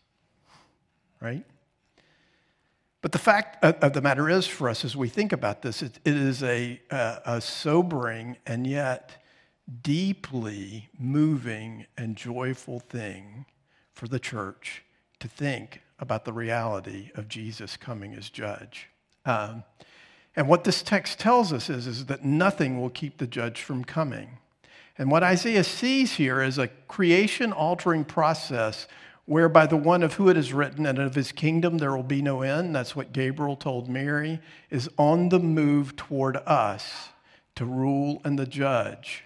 Right? 1.21 1.45
But 3.01 3.11
the 3.11 3.19
fact 3.19 3.63
of 3.63 3.93
the 3.93 4.01
matter 4.01 4.29
is, 4.29 4.47
for 4.47 4.67
us, 4.67 4.83
as 4.83 4.95
we 4.95 5.09
think 5.09 5.31
about 5.31 5.61
this, 5.61 5.83
it, 5.83 5.99
it 6.03 6.15
is 6.15 6.41
a, 6.41 6.81
a, 6.89 7.21
a 7.25 7.41
sobering 7.41 8.37
and 8.47 8.65
yet 8.65 9.23
deeply 9.83 10.89
moving 10.97 11.85
and 11.97 12.15
joyful 12.15 12.79
thing 12.79 13.45
for 13.93 14.07
the 14.07 14.19
church 14.19 14.83
to 15.19 15.27
think 15.27 15.81
about 15.99 16.25
the 16.25 16.33
reality 16.33 17.11
of 17.15 17.27
Jesus 17.27 17.77
coming 17.77 18.13
as 18.15 18.29
judge. 18.29 18.89
Um, 19.25 19.63
and 20.35 20.47
what 20.47 20.63
this 20.63 20.81
text 20.81 21.19
tells 21.19 21.53
us 21.53 21.69
is, 21.69 21.87
is 21.87 22.05
that 22.07 22.25
nothing 22.25 22.79
will 22.79 22.89
keep 22.89 23.17
the 23.17 23.27
judge 23.27 23.61
from 23.61 23.83
coming. 23.83 24.37
And 24.97 25.11
what 25.11 25.23
Isaiah 25.23 25.63
sees 25.63 26.13
here 26.13 26.41
is 26.41 26.57
a 26.57 26.67
creation 26.87 27.51
altering 27.51 28.05
process 28.05 28.87
whereby 29.25 29.65
the 29.65 29.77
one 29.77 30.03
of 30.03 30.13
who 30.13 30.29
it 30.29 30.37
is 30.37 30.53
written 30.53 30.85
and 30.85 30.99
of 30.99 31.15
his 31.15 31.31
kingdom 31.31 31.77
there 31.77 31.95
will 31.95 32.03
be 32.03 32.21
no 32.21 32.41
end, 32.41 32.75
that's 32.75 32.95
what 32.95 33.11
Gabriel 33.11 33.55
told 33.55 33.89
Mary, 33.89 34.39
is 34.69 34.89
on 34.97 35.29
the 35.29 35.39
move 35.39 35.95
toward 35.95 36.37
us 36.45 37.09
to 37.55 37.65
rule 37.65 38.21
and 38.23 38.37
the 38.37 38.45
judge. 38.45 39.23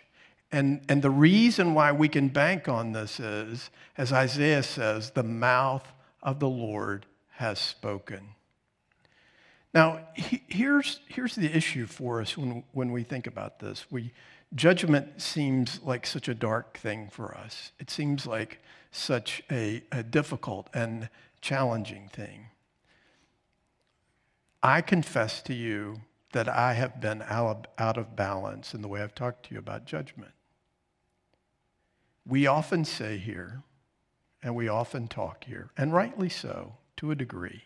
And, 0.52 0.82
and 0.90 1.02
the 1.02 1.12
reason 1.12 1.74
why 1.74 1.92
we 1.92 2.08
can 2.08 2.30
bank 2.30 2.68
on 2.68 2.94
this 2.94 3.20
is, 3.20 3.70
as 3.98 4.14
Isaiah 4.14 4.64
says, 4.64 5.12
the 5.12 5.24
mouth 5.24 5.86
of 6.24 6.40
the 6.40 6.50
Lord 6.50 7.06
has 7.34 7.60
spoken. 7.60 8.30
Now, 9.74 10.00
he, 10.16 10.42
here's, 10.48 11.00
here's 11.08 11.36
the 11.36 11.56
issue 11.56 11.86
for 11.86 12.22
us 12.22 12.38
when, 12.38 12.64
when 12.72 12.92
we 12.92 13.04
think 13.04 13.28
about 13.28 13.60
this. 13.60 13.86
We, 13.92 14.12
judgment 14.56 15.22
seems 15.22 15.80
like 15.84 16.06
such 16.06 16.28
a 16.28 16.34
dark 16.34 16.78
thing 16.78 17.10
for 17.12 17.36
us. 17.36 17.72
It 17.80 17.90
seems 17.90 18.26
like 18.26 18.60
such 18.92 19.44
a, 19.52 19.84
a 19.92 20.02
difficult 20.02 20.70
and 20.74 21.10
challenging 21.42 22.10
thing. 22.12 22.48
I 24.64 24.82
confess 24.82 25.42
to 25.44 25.54
you 25.54 26.02
that 26.32 26.50
I 26.50 26.74
have 26.74 27.00
been 27.00 27.24
out 27.28 27.68
of 27.78 28.16
balance 28.16 28.74
in 28.74 28.82
the 28.82 28.88
way 28.88 29.02
I've 29.02 29.16
talked 29.16 29.48
to 29.48 29.54
you 29.54 29.60
about 29.60 29.86
judgment. 29.86 30.32
We 32.26 32.46
often 32.46 32.86
say 32.86 33.18
here, 33.18 33.64
and 34.44 34.56
we 34.56 34.68
often 34.68 35.08
talk 35.08 35.46
here, 35.46 35.72
and 35.78 35.94
rightly 35.94 36.30
so, 36.30 36.74
to 36.98 37.12
a 37.12 37.16
degree, 37.16 37.64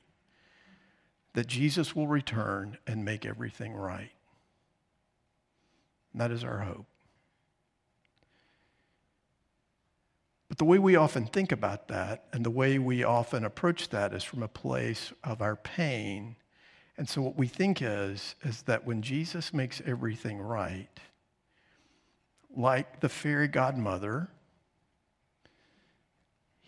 that 1.34 1.48
Jesus 1.48 1.96
will 1.96 2.08
return 2.08 2.78
and 2.86 3.04
make 3.04 3.26
everything 3.26 3.74
right. 3.74 4.12
And 6.12 6.22
that 6.22 6.32
is 6.32 6.44
our 6.44 6.60
hope. 6.60 6.86
But 10.48 10.60
the 10.60 10.66
way 10.66 10.78
we 10.78 10.96
often 10.96 11.26
think 11.26 11.52
about 11.52 11.88
that 11.88 12.26
and 12.32 12.46
the 12.46 12.52
way 12.52 12.78
we 12.78 13.04
often 13.04 13.44
approach 13.44 13.90
that 13.90 14.14
is 14.14 14.24
from 14.24 14.44
a 14.44 14.48
place 14.48 15.12
of 15.24 15.42
our 15.42 15.56
pain. 15.56 16.36
And 16.96 17.10
so 17.10 17.24
what 17.24 17.36
we 17.36 17.48
think 17.48 17.82
is, 17.82 18.36
is 18.44 18.62
that 18.64 18.86
when 18.86 19.02
Jesus 19.02 19.52
makes 19.52 19.82
everything 19.84 20.40
right, 20.40 21.00
like 22.56 23.00
the 23.00 23.10
fairy 23.10 23.48
godmother, 23.48 24.30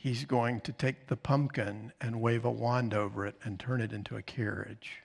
he's 0.06 0.26
going 0.26 0.62
to 0.62 0.72
take 0.72 1.08
the 1.08 1.18
pumpkin 1.18 1.92
and 2.00 2.22
wave 2.22 2.46
a 2.46 2.52
wand 2.52 2.94
over 2.94 3.26
it 3.26 3.34
and 3.44 3.60
turn 3.60 3.82
it 3.82 3.92
into 3.92 4.16
a 4.16 4.22
carriage. 4.22 5.02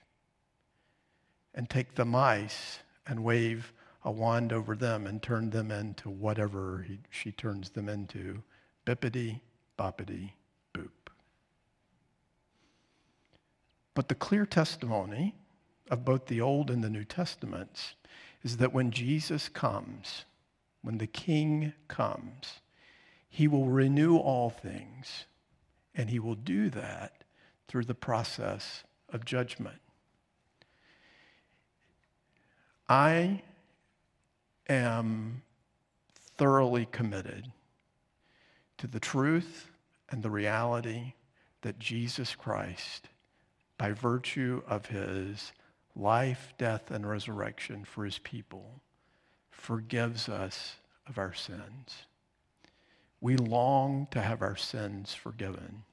And 1.55 1.67
take 1.67 1.95
the 1.95 2.05
mice 2.05 2.81
and 3.07 3.23
wave 3.23 3.73
a 4.05 4.11
wand 4.11 4.53
over 4.53 4.75
them 4.75 5.07
and 5.07 5.19
turn 5.19 5.49
them 5.49 5.71
into 5.71 6.07
whatever 6.07 6.85
he, 6.87 6.99
she 7.09 7.31
turns 7.31 7.71
them 7.71 7.89
into 7.89 8.43
bippity 8.85 9.39
boppity 9.75 10.33
boop. 10.71 10.91
But 13.95 14.07
the 14.07 14.13
clear 14.13 14.45
testimony 14.45 15.33
of 15.89 16.05
both 16.05 16.27
the 16.27 16.41
Old 16.41 16.69
and 16.69 16.83
the 16.83 16.91
New 16.91 17.05
Testaments 17.05 17.95
is 18.43 18.57
that 18.57 18.71
when 18.71 18.91
Jesus 18.91 19.49
comes, 19.49 20.25
when 20.83 20.99
the 20.99 21.07
King 21.07 21.73
comes, 21.87 22.61
he 23.33 23.47
will 23.47 23.69
renew 23.69 24.17
all 24.17 24.49
things, 24.49 25.25
and 25.95 26.09
he 26.09 26.19
will 26.19 26.35
do 26.35 26.69
that 26.69 27.23
through 27.69 27.85
the 27.85 27.95
process 27.95 28.83
of 29.07 29.23
judgment. 29.23 29.79
I 32.89 33.41
am 34.67 35.43
thoroughly 36.35 36.85
committed 36.91 37.53
to 38.77 38.87
the 38.87 38.99
truth 38.99 39.71
and 40.09 40.23
the 40.23 40.29
reality 40.29 41.13
that 41.61 41.79
Jesus 41.79 42.35
Christ, 42.35 43.07
by 43.77 43.93
virtue 43.93 44.61
of 44.67 44.87
his 44.87 45.53
life, 45.95 46.53
death, 46.57 46.91
and 46.91 47.09
resurrection 47.09 47.85
for 47.85 48.03
his 48.03 48.19
people, 48.19 48.81
forgives 49.51 50.27
us 50.27 50.75
of 51.07 51.17
our 51.17 51.33
sins. 51.33 52.07
We 53.21 53.37
long 53.37 54.07
to 54.11 54.21
have 54.21 54.41
our 54.41 54.55
sins 54.55 55.13
forgiven. 55.13 55.83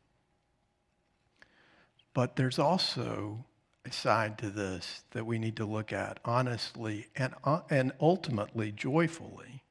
But 2.14 2.36
there's 2.36 2.58
also 2.58 3.44
a 3.84 3.92
side 3.92 4.38
to 4.38 4.50
this 4.50 5.02
that 5.12 5.26
we 5.26 5.38
need 5.38 5.56
to 5.56 5.64
look 5.64 5.92
at 5.92 6.18
honestly 6.24 7.06
and, 7.14 7.34
uh, 7.44 7.60
and 7.70 7.92
ultimately 8.00 8.72
joyfully 8.72 9.62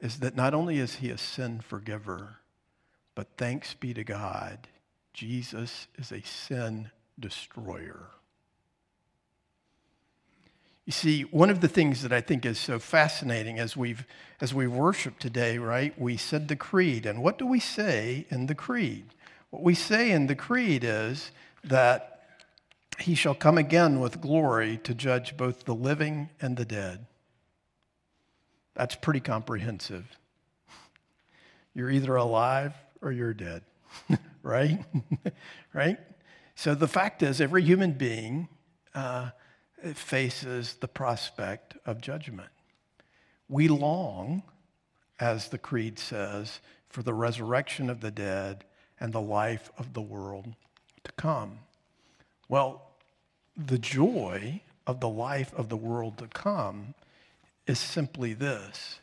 is 0.00 0.20
that 0.20 0.36
not 0.36 0.54
only 0.54 0.78
is 0.78 0.96
he 0.96 1.10
a 1.10 1.18
sin 1.18 1.60
forgiver, 1.60 2.36
but 3.14 3.28
thanks 3.36 3.74
be 3.74 3.92
to 3.94 4.04
God, 4.04 4.68
Jesus 5.12 5.88
is 5.96 6.12
a 6.12 6.22
sin 6.22 6.90
destroyer. 7.18 8.10
You 10.90 10.92
see, 10.92 11.22
one 11.22 11.50
of 11.50 11.60
the 11.60 11.68
things 11.68 12.02
that 12.02 12.12
I 12.12 12.20
think 12.20 12.44
is 12.44 12.58
so 12.58 12.80
fascinating 12.80 13.60
as 13.60 13.76
we've 13.76 14.04
as 14.40 14.52
we 14.52 14.66
worship 14.66 15.20
today, 15.20 15.56
right? 15.56 15.96
We 15.96 16.16
said 16.16 16.48
the 16.48 16.56
creed, 16.56 17.06
and 17.06 17.22
what 17.22 17.38
do 17.38 17.46
we 17.46 17.60
say 17.60 18.26
in 18.28 18.46
the 18.46 18.56
creed? 18.56 19.04
What 19.50 19.62
we 19.62 19.76
say 19.76 20.10
in 20.10 20.26
the 20.26 20.34
creed 20.34 20.82
is 20.82 21.30
that 21.62 22.24
he 22.98 23.14
shall 23.14 23.36
come 23.36 23.56
again 23.56 24.00
with 24.00 24.20
glory 24.20 24.78
to 24.78 24.92
judge 24.92 25.36
both 25.36 25.62
the 25.62 25.76
living 25.76 26.30
and 26.40 26.56
the 26.56 26.64
dead. 26.64 27.06
That's 28.74 28.96
pretty 28.96 29.20
comprehensive. 29.20 30.18
You're 31.72 31.92
either 31.92 32.16
alive 32.16 32.74
or 33.00 33.12
you're 33.12 33.32
dead, 33.32 33.62
right? 34.42 34.84
right? 35.72 35.98
So 36.56 36.74
the 36.74 36.88
fact 36.88 37.22
is, 37.22 37.40
every 37.40 37.62
human 37.62 37.92
being 37.92 38.48
uh, 38.92 39.30
faces 39.96 40.74
the 40.74 40.88
prospect 40.88 41.76
of 41.86 42.00
judgment. 42.00 42.50
We 43.48 43.68
long, 43.68 44.42
as 45.18 45.48
the 45.48 45.58
Creed 45.58 45.98
says, 45.98 46.60
for 46.88 47.02
the 47.02 47.14
resurrection 47.14 47.90
of 47.90 48.00
the 48.00 48.10
dead 48.10 48.64
and 48.98 49.12
the 49.12 49.20
life 49.20 49.70
of 49.78 49.94
the 49.94 50.02
world 50.02 50.54
to 51.04 51.12
come. 51.12 51.60
Well, 52.48 52.90
the 53.56 53.78
joy 53.78 54.60
of 54.86 55.00
the 55.00 55.08
life 55.08 55.52
of 55.54 55.68
the 55.68 55.76
world 55.76 56.18
to 56.18 56.26
come 56.28 56.94
is 57.66 57.78
simply 57.78 58.34
this 58.34 59.00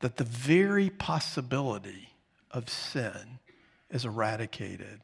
that 0.00 0.16
the 0.16 0.24
very 0.24 0.88
possibility 0.88 2.08
of 2.50 2.70
sin 2.70 3.38
is 3.90 4.06
eradicated 4.06 5.00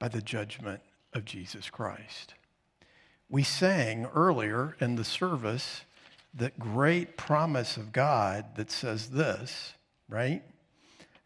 by 0.00 0.08
the 0.08 0.20
judgment 0.20 0.80
of 1.14 1.24
Jesus 1.24 1.70
Christ. 1.70 2.34
We 3.28 3.42
sang 3.42 4.06
earlier 4.14 4.76
in 4.80 4.96
the 4.96 5.04
service 5.04 5.82
that 6.34 6.58
great 6.58 7.16
promise 7.16 7.76
of 7.76 7.92
God 7.92 8.44
that 8.56 8.70
says 8.70 9.10
this, 9.10 9.74
right? 10.08 10.42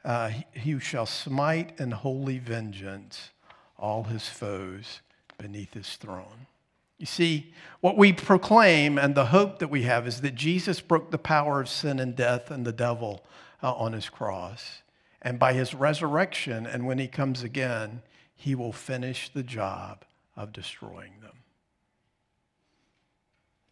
Uh, 0.05 0.31
he 0.55 0.79
shall 0.79 1.07
smite 1.07 1.79
in 1.79 1.91
holy 1.91 2.39
vengeance 2.39 3.31
all 3.79 4.05
his 4.05 4.29
foes 4.29 5.01
beneath 5.37 5.75
his 5.75 5.97
throne. 5.97 6.47
You 6.99 7.07
see, 7.07 7.53
what 7.81 7.97
we 7.97 8.13
proclaim 8.13 8.99
and 8.99 9.15
the 9.15 9.27
hope 9.27 9.59
that 9.59 9.69
we 9.69 9.83
have 9.83 10.07
is 10.07 10.21
that 10.21 10.35
Jesus 10.35 10.81
broke 10.81 11.11
the 11.11 11.19
power 11.19 11.61
of 11.61 11.69
sin 11.69 11.99
and 11.99 12.15
death 12.15 12.51
and 12.51 12.67
the 12.67 12.73
devil 12.73 13.25
uh, 13.63 13.73
on 13.73 13.95
his 13.95 14.09
cross. 14.09 14.83
And 15.23 15.39
by 15.39 15.55
his 15.55 15.75
resurrection, 15.75 16.67
and 16.67 16.87
when 16.87 16.99
he 16.99 17.09
comes 17.09 17.43
again, 17.43 18.03
he 18.35 18.55
will 18.55 18.73
finish 18.73 19.31
the 19.31 19.43
job 19.43 20.05
of 20.37 20.53
destroying 20.53 21.13
them. 21.21 21.40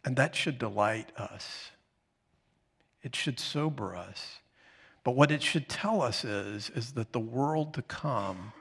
And 0.05 0.15
that 0.15 0.35
should 0.35 0.57
delight 0.57 1.11
us. 1.17 1.71
It 3.01 3.15
should 3.15 3.39
sober 3.39 3.95
us. 3.95 4.39
But 5.03 5.15
what 5.15 5.31
it 5.31 5.41
should 5.41 5.69
tell 5.69 6.01
us 6.01 6.23
is, 6.23 6.69
is 6.69 6.93
that 6.93 7.13
the 7.13 7.19
world 7.19 7.73
to 7.75 7.81
come 7.81 8.53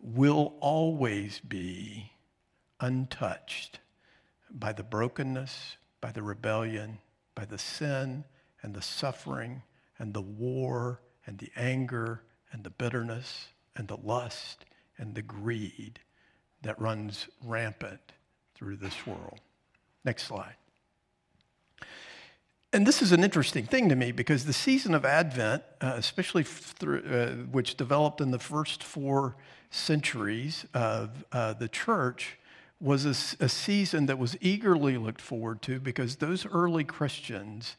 will 0.00 0.54
always 0.60 1.40
be 1.40 2.12
untouched 2.80 3.80
by 4.50 4.72
the 4.72 4.82
brokenness, 4.82 5.76
by 6.00 6.12
the 6.12 6.22
rebellion, 6.22 6.98
by 7.34 7.44
the 7.44 7.58
sin 7.58 8.24
and 8.62 8.74
the 8.74 8.82
suffering 8.82 9.62
and 9.98 10.14
the 10.14 10.22
war 10.22 11.00
and 11.26 11.38
the 11.38 11.50
anger 11.56 12.22
and 12.52 12.62
the 12.62 12.70
bitterness 12.70 13.48
and 13.76 13.88
the 13.88 13.96
lust 13.96 14.64
and 14.98 15.14
the 15.14 15.22
greed 15.22 15.98
that 16.62 16.80
runs 16.80 17.28
rampant 17.44 18.12
through 18.54 18.76
this 18.76 19.06
world. 19.06 19.40
Next 20.04 20.24
slide. 20.24 20.56
And 22.74 22.84
this 22.84 23.02
is 23.02 23.12
an 23.12 23.22
interesting 23.22 23.66
thing 23.66 23.88
to 23.88 23.94
me 23.94 24.10
because 24.10 24.46
the 24.46 24.52
season 24.52 24.94
of 24.94 25.04
Advent, 25.04 25.62
uh, 25.80 25.94
especially 25.96 26.42
through, 26.42 27.02
uh, 27.04 27.46
which 27.52 27.76
developed 27.76 28.20
in 28.20 28.32
the 28.32 28.38
first 28.40 28.82
four 28.82 29.36
centuries 29.70 30.66
of 30.74 31.24
uh, 31.30 31.52
the 31.52 31.68
church, 31.68 32.36
was 32.80 33.06
a, 33.06 33.44
a, 33.44 33.48
season 33.48 34.06
that 34.06 34.18
was 34.18 34.36
eagerly 34.40 34.98
looked 34.98 35.20
forward 35.20 35.62
to 35.62 35.78
because 35.78 36.16
those 36.16 36.44
early 36.46 36.82
Christians 36.82 37.76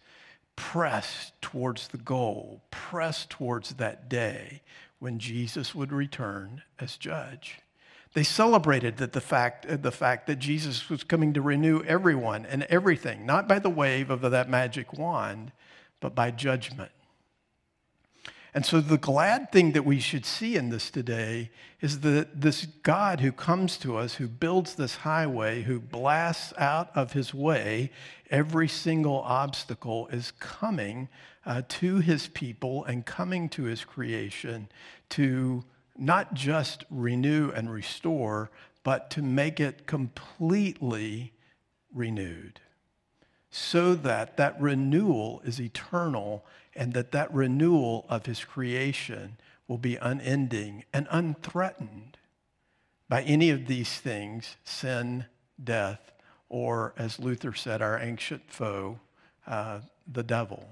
pressed 0.56 1.34
towards 1.42 1.90
the 1.90 1.98
goal, 1.98 2.64
pressed 2.72 3.30
towards 3.30 3.74
that 3.74 4.08
day 4.08 4.62
when 5.00 5.20
Jesus 5.20 5.76
would 5.76 5.92
return 5.92 6.64
as 6.80 6.96
judge. 6.96 7.60
They 8.16 8.24
celebrated 8.24 8.96
that 8.98 9.12
the 9.12 9.20
fact, 9.20 9.66
uh, 9.66 9.76
the 9.76 9.92
fact 9.92 10.26
that 10.28 10.40
Jesus 10.40 10.90
was 10.90 11.04
coming 11.04 11.34
to 11.34 11.42
renew 11.42 11.84
everyone 11.84 12.46
and 12.46 12.64
everything, 12.64 13.26
not 13.26 13.46
by 13.46 13.60
the 13.60 13.70
wave 13.70 14.10
of 14.10 14.22
that 14.22 14.50
magic 14.50 14.94
wand, 14.94 15.52
but 16.00 16.16
by 16.16 16.32
judgment. 16.32 16.92
And 18.54 18.66
so, 18.66 18.80
the 18.80 18.98
glad 18.98 19.52
thing 19.52 19.74
that 19.74 19.84
we 19.84 20.00
should 20.00 20.26
see 20.26 20.56
in 20.56 20.70
this 20.70 20.90
today 20.90 21.52
is 21.82 22.00
that 22.00 22.40
this 22.40 22.66
God 22.84 23.20
who 23.20 23.34
comes 23.34 23.76
to 23.80 23.98
us, 23.98 24.16
who 24.16 24.30
builds 24.30 24.76
this 24.76 24.96
highway, 24.96 25.64
who 25.64 25.82
blasts 25.82 26.54
out 26.58 26.96
of 26.96 27.12
his 27.12 27.34
way 27.34 27.92
every 28.32 28.70
single 28.70 29.20
obstacle, 29.24 30.08
is 30.08 30.32
coming 30.40 31.10
uh, 31.46 31.64
to 31.68 31.98
his 31.98 32.30
people 32.30 32.86
and 32.86 33.06
coming 33.06 33.50
to 33.50 33.64
his 33.64 33.84
creation 33.84 34.70
to 35.10 35.66
not 35.98 36.34
just 36.34 36.84
renew 36.90 37.52
and 37.52 37.72
restore, 37.72 38.50
but 38.84 39.10
to 39.12 39.22
make 39.22 39.60
it 39.60 39.88
completely 39.88 41.34
renewed 41.94 42.60
so 43.58 43.96
that 43.96 44.36
that 44.36 44.60
renewal 44.60 45.42
is 45.46 45.62
eternal 45.62 46.46
and 46.76 46.94
that 46.94 47.14
that 47.14 47.34
renewal 47.34 48.06
of 48.10 48.26
his 48.26 48.44
creation 48.44 49.38
will 49.66 49.78
be 49.78 49.96
unending 49.96 50.84
and 50.94 51.08
unthreatened 51.10 52.18
by 53.08 53.22
any 53.22 53.50
of 53.50 53.68
these 53.68 53.94
things 53.94 54.58
sin, 54.66 55.26
death, 55.64 56.12
or 56.50 56.94
as 56.98 57.18
Luther 57.18 57.54
said, 57.54 57.82
our 57.82 57.98
ancient 57.98 58.52
foe, 58.52 59.00
uh, 59.48 59.80
the 60.06 60.24
devil. 60.24 60.68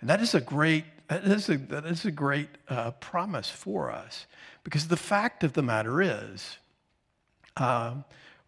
And 0.00 0.10
that 0.10 0.20
is 0.20 0.34
a 0.34 0.40
great 0.40 0.84
that 1.08 1.24
is 1.24 1.48
a, 1.48 1.56
that 1.56 1.86
is 1.86 2.04
a 2.04 2.10
great 2.10 2.48
uh, 2.68 2.90
promise 2.92 3.48
for 3.48 3.92
us 3.92 4.26
because 4.64 4.88
the 4.88 4.96
fact 4.96 5.44
of 5.44 5.52
the 5.52 5.62
matter 5.62 6.02
is, 6.02 6.58
uh, 7.56 7.94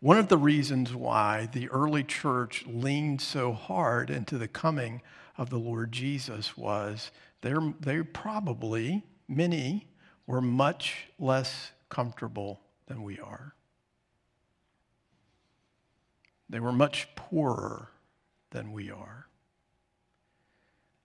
one 0.00 0.18
of 0.18 0.28
the 0.28 0.38
reasons 0.38 0.92
why 0.92 1.48
the 1.52 1.68
early 1.70 2.02
church 2.02 2.64
leaned 2.66 3.20
so 3.20 3.52
hard 3.52 4.10
into 4.10 4.38
the 4.38 4.48
coming 4.48 5.02
of 5.36 5.50
the 5.50 5.58
Lord 5.58 5.92
Jesus 5.92 6.56
was 6.56 7.12
they 7.40 8.02
probably, 8.02 9.04
many, 9.28 9.86
were 10.26 10.40
much 10.40 11.06
less 11.18 11.70
comfortable 11.88 12.60
than 12.86 13.04
we 13.04 13.20
are. 13.20 13.54
They 16.50 16.58
were 16.58 16.72
much 16.72 17.08
poorer 17.14 17.90
than 18.50 18.72
we 18.72 18.90
are. 18.90 19.27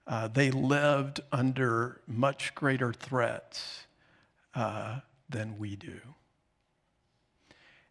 Uh, 0.06 0.28
they 0.28 0.52
lived 0.52 1.22
under 1.32 2.02
much 2.08 2.54
greater 2.56 2.92
threats 2.92 3.86
uh, 4.54 5.00
than 5.30 5.58
we 5.58 5.76
do. 5.76 6.00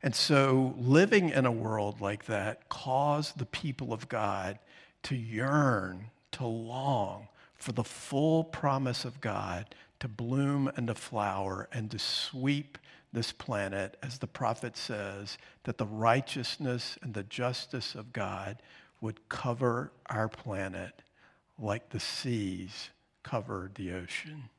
And 0.02 0.14
so, 0.14 0.74
living 0.78 1.30
in 1.30 1.46
a 1.46 1.52
world 1.52 2.00
like 2.00 2.26
that 2.26 2.68
caused 2.68 3.38
the 3.38 3.46
people 3.46 3.92
of 3.92 4.08
God 4.08 4.58
to 5.04 5.14
yearn, 5.14 6.10
to 6.32 6.46
long 6.46 7.28
for 7.54 7.72
the 7.72 7.84
full 7.84 8.42
promise 8.42 9.04
of 9.04 9.20
God 9.20 9.74
to 10.02 10.08
bloom 10.08 10.68
and 10.76 10.88
to 10.88 10.96
flower 10.96 11.68
and 11.72 11.88
to 11.92 11.96
sweep 11.96 12.76
this 13.12 13.30
planet, 13.30 13.96
as 14.02 14.18
the 14.18 14.26
prophet 14.26 14.76
says, 14.76 15.38
that 15.62 15.78
the 15.78 15.86
righteousness 15.86 16.98
and 17.02 17.14
the 17.14 17.22
justice 17.22 17.94
of 17.94 18.12
God 18.12 18.60
would 19.00 19.28
cover 19.28 19.92
our 20.06 20.26
planet 20.28 21.02
like 21.58 21.90
the 21.90 22.00
seas 22.00 22.90
covered 23.22 23.74
the 23.74 23.92
ocean. 23.92 24.50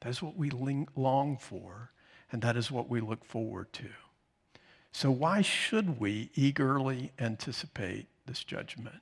That 0.00 0.10
is 0.10 0.22
what 0.22 0.36
we 0.36 0.50
long 0.94 1.36
for, 1.38 1.90
and 2.30 2.42
that 2.42 2.56
is 2.56 2.70
what 2.70 2.88
we 2.88 3.00
look 3.00 3.24
forward 3.24 3.72
to. 3.74 3.88
So, 4.92 5.10
why 5.10 5.42
should 5.42 6.00
we 6.00 6.30
eagerly 6.34 7.12
anticipate 7.18 8.06
this 8.26 8.42
judgment? 8.42 9.00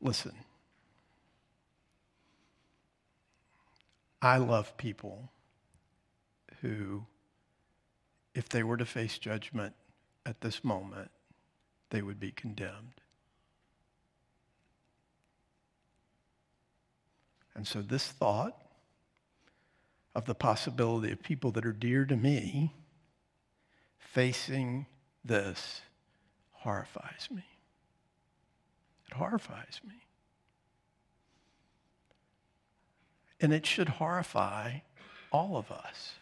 Listen, 0.00 0.34
I 4.20 4.36
love 4.36 4.76
people 4.76 5.30
who, 6.60 7.04
if 8.34 8.48
they 8.48 8.62
were 8.62 8.76
to 8.76 8.84
face 8.84 9.18
judgment 9.18 9.74
at 10.26 10.40
this 10.40 10.64
moment, 10.64 11.10
they 11.90 12.02
would 12.02 12.20
be 12.20 12.32
condemned. 12.32 13.00
And 17.54 17.66
so, 17.66 17.82
this 17.82 18.06
thought 18.08 18.60
of 20.14 20.24
the 20.26 20.34
possibility 20.34 21.12
of 21.12 21.22
people 21.22 21.50
that 21.52 21.66
are 21.66 21.72
dear 21.72 22.04
to 22.04 22.16
me 22.16 22.72
facing 23.98 24.86
this 25.24 25.82
horrifies 26.52 27.28
me. 27.30 27.44
It 29.08 29.14
horrifies 29.14 29.80
me. 29.86 29.94
And 33.40 33.52
it 33.52 33.66
should 33.66 33.88
horrify 33.88 34.78
all 35.32 35.56
of 35.56 35.70
us. 35.70 36.14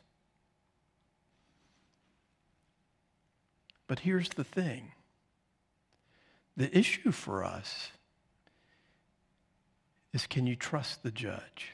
But 3.87 4.01
here's 4.01 4.31
the 4.31 4.45
thing 4.45 4.93
the 6.57 6.77
issue 6.77 7.13
for 7.13 7.45
us 7.45 7.91
is 10.13 10.27
can 10.27 10.47
you 10.47 10.57
trust 10.57 11.03
the 11.03 11.11
judge? 11.11 11.73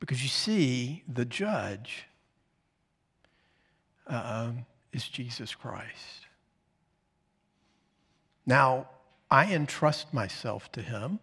Because 0.00 0.22
you 0.22 0.28
see, 0.28 1.02
the 1.08 1.24
judge 1.24 2.06
um, 4.06 4.66
is 4.92 5.08
Jesus 5.08 5.54
Christ. 5.54 6.26
Now, 8.46 8.88
I 9.30 9.52
entrust 9.52 10.12
myself 10.12 10.70
to 10.72 10.82
him. 10.82 11.20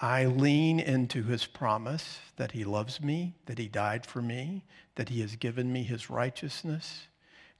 I 0.00 0.26
lean 0.26 0.78
into 0.78 1.24
his 1.24 1.46
promise 1.46 2.18
that 2.36 2.52
he 2.52 2.64
loves 2.64 3.00
me, 3.00 3.34
that 3.46 3.58
he 3.58 3.66
died 3.66 4.06
for 4.06 4.22
me, 4.22 4.64
that 4.94 5.08
he 5.08 5.20
has 5.22 5.34
given 5.36 5.72
me 5.72 5.82
his 5.82 6.08
righteousness, 6.10 7.08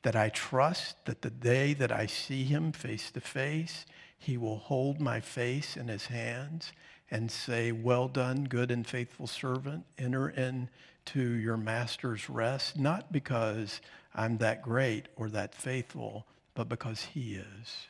that 0.03 0.15
I 0.15 0.29
trust 0.29 1.05
that 1.07 1.23
the 1.23 1.31
day 1.31 1.75
that 1.75 1.91
I 1.91 2.07
see 2.07 2.45
him 2.45 2.71
face 2.71 3.11
to 3.13 3.21
face, 3.21 3.87
he 4.19 4.37
will 4.37 4.59
hold 4.59 5.01
my 5.01 5.21
face 5.21 5.77
in 5.77 5.89
his 5.89 6.07
hands 6.07 6.73
and 7.11 7.31
say, 7.31 7.73
Well 7.73 8.09
done, 8.09 8.45
good 8.45 8.71
and 8.71 8.87
faithful 8.87 9.27
servant. 9.27 9.85
Enter 9.99 10.29
into 10.29 11.23
your 11.31 11.57
master's 11.57 12.29
rest, 12.29 12.79
not 12.79 13.13
because 13.13 13.81
I'm 14.15 14.39
that 14.39 14.63
great 14.63 15.07
or 15.17 15.31
that 15.31 15.55
faithful, 15.55 16.27
but 16.55 16.69
because 16.69 17.05
he 17.05 17.35
is. 17.37 17.87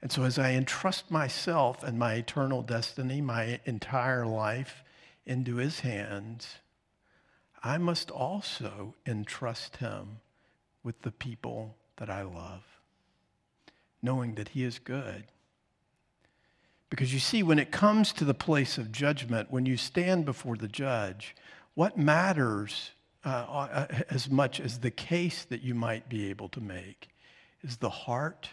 And 0.00 0.12
so, 0.12 0.24
as 0.24 0.38
I 0.38 0.52
entrust 0.52 1.10
myself 1.10 1.82
and 1.82 1.98
my 1.98 2.14
eternal 2.14 2.62
destiny, 2.62 3.22
my 3.22 3.60
entire 3.64 4.26
life 4.26 4.84
into 5.24 5.56
his 5.56 5.80
hands, 5.80 6.56
I 7.62 7.78
must 7.78 8.10
also 8.10 8.94
entrust 9.06 9.78
him 9.78 10.20
with 10.82 11.00
the 11.00 11.10
people 11.10 11.76
that 11.96 12.10
I 12.10 12.20
love, 12.20 12.62
knowing 14.04 14.34
that 14.34 14.50
he 14.50 14.62
is 14.62 14.78
good. 14.78 15.24
Because 16.90 17.12
you 17.12 17.18
see, 17.18 17.42
when 17.42 17.58
it 17.58 17.72
comes 17.72 18.12
to 18.12 18.24
the 18.24 18.34
place 18.34 18.78
of 18.78 18.92
judgment, 18.92 19.50
when 19.50 19.66
you 19.66 19.76
stand 19.76 20.24
before 20.24 20.56
the 20.56 20.68
judge, 20.68 21.34
what 21.74 21.98
matters 21.98 22.92
uh, 23.24 23.28
uh 23.28 23.86
as 24.10 24.30
much 24.30 24.60
as 24.60 24.78
the 24.78 24.90
case 24.90 25.44
that 25.46 25.62
you 25.62 25.74
might 25.74 26.08
be 26.08 26.28
able 26.28 26.48
to 26.50 26.60
make 26.60 27.08
is 27.62 27.78
the 27.78 27.90
heart 27.90 28.50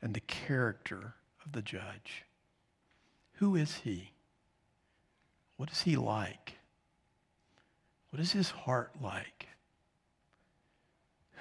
and 0.00 0.14
the 0.14 0.20
character 0.20 1.14
of 1.44 1.52
the 1.52 1.62
judge. 1.62 2.24
Who 3.34 3.56
is 3.56 3.80
he? 3.84 4.12
What 5.56 5.70
is 5.70 5.82
he 5.82 5.96
like? 5.96 6.54
What 8.10 8.20
is 8.20 8.32
his 8.32 8.50
heart 8.50 8.92
like? 9.02 9.48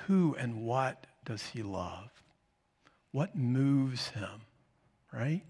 Who 0.08 0.36
and 0.38 0.64
what 0.64 1.06
does 1.24 1.46
he 1.48 1.62
love? 1.62 2.10
What 3.12 3.36
moves 3.36 4.10
him, 4.10 4.42
right? 5.12 5.42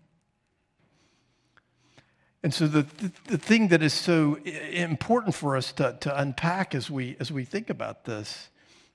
And 2.43 2.53
so 2.53 2.67
the, 2.67 2.83
the, 2.83 3.11
the, 3.25 3.37
thing 3.37 3.69
that 3.69 3.81
is 3.81 3.93
so 3.93 4.35
important 4.35 5.33
for 5.33 5.57
us 5.57 5.71
to, 5.73 5.97
to 6.01 6.19
unpack 6.19 6.75
as 6.75 6.89
we, 6.89 7.17
as 7.19 7.31
we 7.31 7.43
think 7.43 7.69
about 7.69 8.05
this 8.05 8.49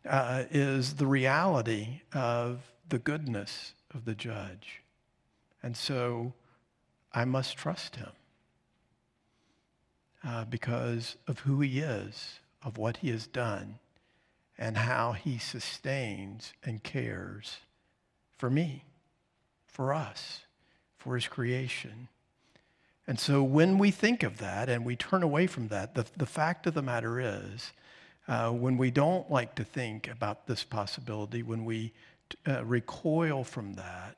uh, 0.08 0.44
is 0.50 0.94
the 0.94 1.06
reality 1.06 2.00
of 2.14 2.60
the 2.88 2.98
goodness 2.98 3.74
of 3.92 4.04
the 4.04 4.14
judge. 4.14 4.82
And 5.62 5.76
so 5.76 6.32
I 7.12 7.24
must 7.24 7.56
trust 7.56 7.96
him 7.96 8.12
uh, 10.24 10.44
because 10.44 11.16
of 11.26 11.40
who 11.40 11.60
he 11.60 11.80
is, 11.80 12.40
of 12.62 12.78
what 12.78 12.98
he 12.98 13.10
has 13.10 13.26
done, 13.26 13.80
and 14.56 14.76
how 14.76 15.12
he 15.12 15.38
sustains 15.38 16.52
and 16.64 16.82
cares 16.82 17.58
for 18.42 18.50
me, 18.50 18.82
for 19.68 19.94
us, 19.94 20.40
for 20.96 21.14
his 21.14 21.28
creation. 21.28 22.08
And 23.06 23.20
so 23.20 23.40
when 23.40 23.78
we 23.78 23.92
think 23.92 24.24
of 24.24 24.38
that 24.38 24.68
and 24.68 24.84
we 24.84 24.96
turn 24.96 25.22
away 25.22 25.46
from 25.46 25.68
that, 25.68 25.94
the, 25.94 26.06
the 26.16 26.26
fact 26.26 26.66
of 26.66 26.74
the 26.74 26.82
matter 26.82 27.20
is, 27.20 27.72
uh, 28.26 28.50
when 28.50 28.76
we 28.76 28.90
don't 28.90 29.30
like 29.30 29.54
to 29.54 29.62
think 29.62 30.08
about 30.08 30.48
this 30.48 30.64
possibility, 30.64 31.44
when 31.44 31.64
we 31.64 31.92
uh, 32.44 32.64
recoil 32.64 33.44
from 33.44 33.74
that, 33.74 34.16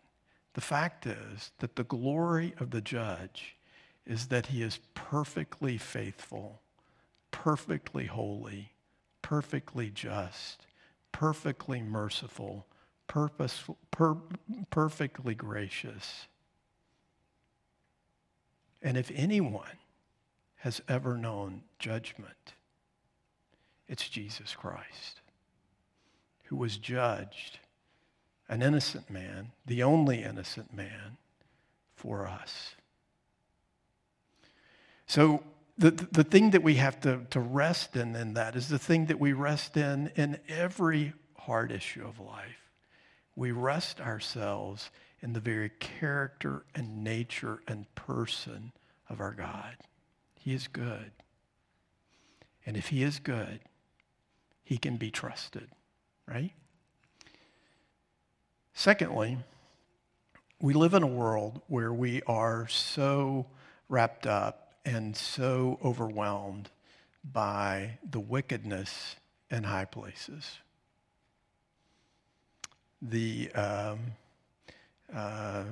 the 0.54 0.62
fact 0.62 1.04
is 1.04 1.50
that 1.58 1.76
the 1.76 1.84
glory 1.84 2.54
of 2.58 2.70
the 2.70 2.80
judge 2.80 3.56
is 4.06 4.28
that 4.28 4.46
he 4.46 4.62
is 4.62 4.80
perfectly 4.94 5.76
faithful, 5.76 6.62
perfectly 7.30 8.06
holy, 8.06 8.72
perfectly 9.20 9.90
just, 9.90 10.64
perfectly 11.12 11.82
merciful, 11.82 12.64
purposeful, 13.06 13.78
per, 13.90 14.16
perfectly 14.70 15.34
gracious. 15.34 16.26
And 18.82 18.96
if 18.96 19.10
anyone 19.14 19.78
has 20.56 20.82
ever 20.88 21.16
known 21.16 21.62
judgment, 21.78 22.54
it's 23.88 24.08
Jesus 24.08 24.54
Christ, 24.54 25.20
who 26.44 26.56
was 26.56 26.76
judged 26.76 27.58
an 28.48 28.62
innocent 28.62 29.08
man, 29.10 29.52
the 29.66 29.82
only 29.82 30.22
innocent 30.22 30.74
man 30.74 31.16
for 31.96 32.26
us. 32.26 32.74
So 35.06 35.42
the, 35.78 35.90
the 35.90 36.24
thing 36.24 36.50
that 36.50 36.62
we 36.62 36.74
have 36.74 37.00
to, 37.00 37.20
to 37.30 37.40
rest 37.40 37.96
in 37.96 38.14
in 38.14 38.34
that 38.34 38.54
is 38.54 38.68
the 38.68 38.78
thing 38.78 39.06
that 39.06 39.18
we 39.18 39.32
rest 39.32 39.76
in 39.76 40.10
in 40.14 40.38
every 40.48 41.14
hard 41.36 41.72
issue 41.72 42.06
of 42.06 42.20
life. 42.20 42.63
We 43.36 43.50
rest 43.50 44.00
ourselves 44.00 44.90
in 45.20 45.32
the 45.32 45.40
very 45.40 45.70
character 45.80 46.64
and 46.74 47.02
nature 47.02 47.60
and 47.66 47.92
person 47.94 48.72
of 49.08 49.20
our 49.20 49.32
God. 49.32 49.76
He 50.34 50.52
is 50.52 50.68
good. 50.68 51.10
And 52.66 52.76
if 52.76 52.88
he 52.88 53.02
is 53.02 53.18
good, 53.18 53.60
he 54.62 54.78
can 54.78 54.96
be 54.96 55.10
trusted, 55.10 55.68
right? 56.26 56.52
Secondly, 58.72 59.38
we 60.60 60.74
live 60.74 60.94
in 60.94 61.02
a 61.02 61.06
world 61.06 61.60
where 61.68 61.92
we 61.92 62.22
are 62.22 62.66
so 62.68 63.46
wrapped 63.88 64.26
up 64.26 64.74
and 64.84 65.16
so 65.16 65.78
overwhelmed 65.84 66.70
by 67.24 67.98
the 68.08 68.20
wickedness 68.20 69.16
in 69.50 69.64
high 69.64 69.84
places. 69.84 70.58
The 73.06 73.52
um, 73.52 73.98
uh, 75.14 75.64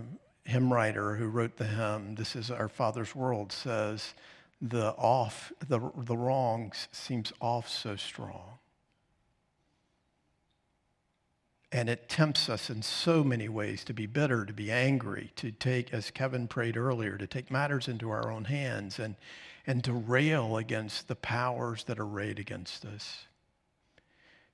hymn 0.45 0.73
writer 0.73 1.16
who 1.16 1.29
wrote 1.29 1.57
the 1.57 1.64
hymn, 1.64 2.14
This 2.14 2.37
is 2.37 2.51
Our 2.51 2.68
Father's 2.68 3.14
World, 3.14 3.53
says, 3.53 4.14
the 4.61 4.90
off, 4.92 5.53
the, 5.66 5.81
the 5.97 6.16
wrong 6.16 6.73
seems 6.92 7.33
off 7.40 7.68
so 7.68 7.97
strong. 7.97 8.59
And 11.73 11.88
it 11.88 12.09
tempts 12.09 12.51
us 12.51 12.68
in 12.68 12.83
so 12.83 13.25
many 13.25 13.49
ways 13.49 13.83
to 13.85 13.95
be 13.95 14.07
bitter, 14.07 14.45
to 14.45 14.53
be 14.53 14.71
angry, 14.71 15.33
to 15.37 15.51
take, 15.51 15.92
as 15.92 16.11
Kevin 16.11 16.47
prayed 16.47 16.77
earlier, 16.77 17.16
to 17.16 17.27
take 17.27 17.51
matters 17.51 17.88
into 17.88 18.11
our 18.11 18.31
own 18.31 18.45
hands 18.45 18.99
and, 18.99 19.16
and 19.66 19.83
to 19.85 19.92
rail 19.95 20.59
against 20.59 21.09
the 21.09 21.16
powers 21.16 21.85
that 21.85 21.99
are 21.99 22.05
arrayed 22.05 22.38
against 22.38 22.85
us. 22.85 23.27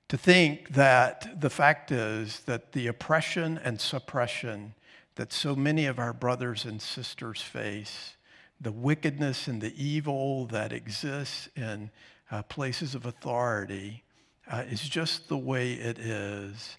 To 0.09 0.17
think 0.17 0.69
that 0.69 1.39
the 1.39 1.49
fact 1.49 1.91
is 1.91 2.41
that 2.41 2.73
the 2.73 2.87
oppression 2.87 3.59
and 3.63 3.79
suppression 3.79 4.73
that 5.15 5.31
so 5.33 5.55
many 5.55 5.85
of 5.85 5.99
our 5.99 6.13
brothers 6.13 6.65
and 6.65 6.81
sisters 6.81 7.41
face, 7.41 8.15
the 8.59 8.71
wickedness 8.71 9.47
and 9.47 9.61
the 9.61 9.73
evil 9.81 10.45
that 10.47 10.73
exists 10.73 11.49
in 11.55 11.91
uh, 12.31 12.43
places 12.43 12.95
of 12.95 13.05
authority, 13.05 14.03
uh, 14.51 14.63
is 14.69 14.81
just 14.81 15.27
the 15.29 15.37
way 15.37 15.73
it 15.73 15.99
is 15.99 16.77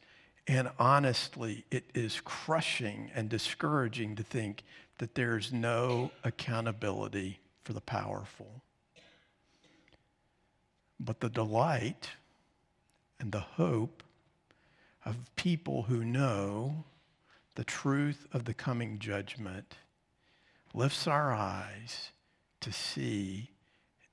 and 0.51 0.69
honestly, 0.81 1.65
it 1.71 1.85
is 1.95 2.21
crushing 2.25 3.13
and 3.15 3.29
discouraging 3.29 4.17
to 4.17 4.25
think 4.25 4.65
that 4.99 5.15
there's 5.15 5.53
no 5.53 6.11
accountability 6.25 7.39
for 7.63 7.73
the 7.73 7.81
powerful. 7.81 8.63
But 10.99 11.21
the 11.21 11.29
delight 11.29 12.09
and 13.21 13.31
the 13.31 13.41
hope 13.41 14.03
of 15.05 15.17
people 15.37 15.83
who 15.83 16.05
know 16.05 16.85
the 17.55 17.65
truth 17.65 18.27
of 18.33 18.45
the 18.45 18.55
coming 18.55 18.99
judgment 18.99 19.77
lifts 20.73 21.07
our 21.07 21.33
eyes 21.33 22.11
to 22.61 22.73
see 22.73 23.51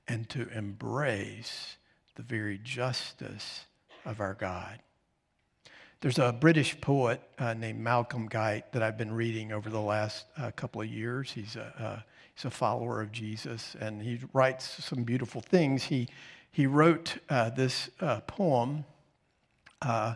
and 0.08 0.30
to 0.30 0.48
embrace 0.50 1.78
the 2.15 2.22
very 2.22 2.60
justice 2.63 3.65
of 4.06 4.20
our 4.20 4.34
God. 4.34 4.80
There's 6.02 6.20
a 6.20 6.32
British 6.32 6.80
poet 6.80 7.22
uh, 7.39 7.54
named 7.54 7.80
Malcolm 7.80 8.28
Guite 8.28 8.72
that 8.72 8.84
I've 8.84 8.98
been 8.98 9.13
reading 9.13 9.52
over 9.52 9.70
the 9.70 9.82
last 9.82 10.26
uh, 10.38 10.52
couple 10.52 10.82
of 10.82 10.88
years. 10.88 11.32
He's 11.32 11.56
a, 11.56 11.74
uh, 11.80 12.00
he's 12.36 12.46
a 12.46 12.52
follower 12.52 13.02
of 13.02 13.12
Jesus, 13.12 13.76
and 13.80 14.02
he 14.02 14.20
writes 14.32 14.84
some 14.84 15.04
beautiful 15.04 15.41
things. 15.41 15.86
He, 15.86 16.08
he 16.52 16.67
wrote 16.67 17.17
uh, 17.30 17.50
this 17.50 17.89
uh, 18.00 18.22
poem 18.22 18.86
uh, 19.82 20.16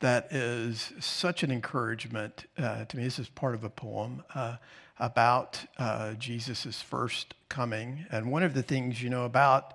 that 0.00 0.32
is 0.32 0.92
such 1.00 1.42
an 1.42 1.50
encouragement 1.50 2.46
uh, 2.58 2.84
to 2.86 2.96
me. 2.96 3.04
This 3.04 3.18
is 3.18 3.28
part 3.28 3.54
of 3.54 3.64
a 3.64 3.70
poem 3.70 4.22
uh, 4.34 4.56
about 4.98 5.60
uh, 5.78 6.14
Jesus' 6.14 6.80
first 6.82 7.34
coming. 7.48 8.06
And 8.10 8.30
one 8.30 8.42
of 8.42 8.54
the 8.54 8.62
things, 8.62 9.02
you 9.02 9.10
know, 9.10 9.24
about 9.24 9.74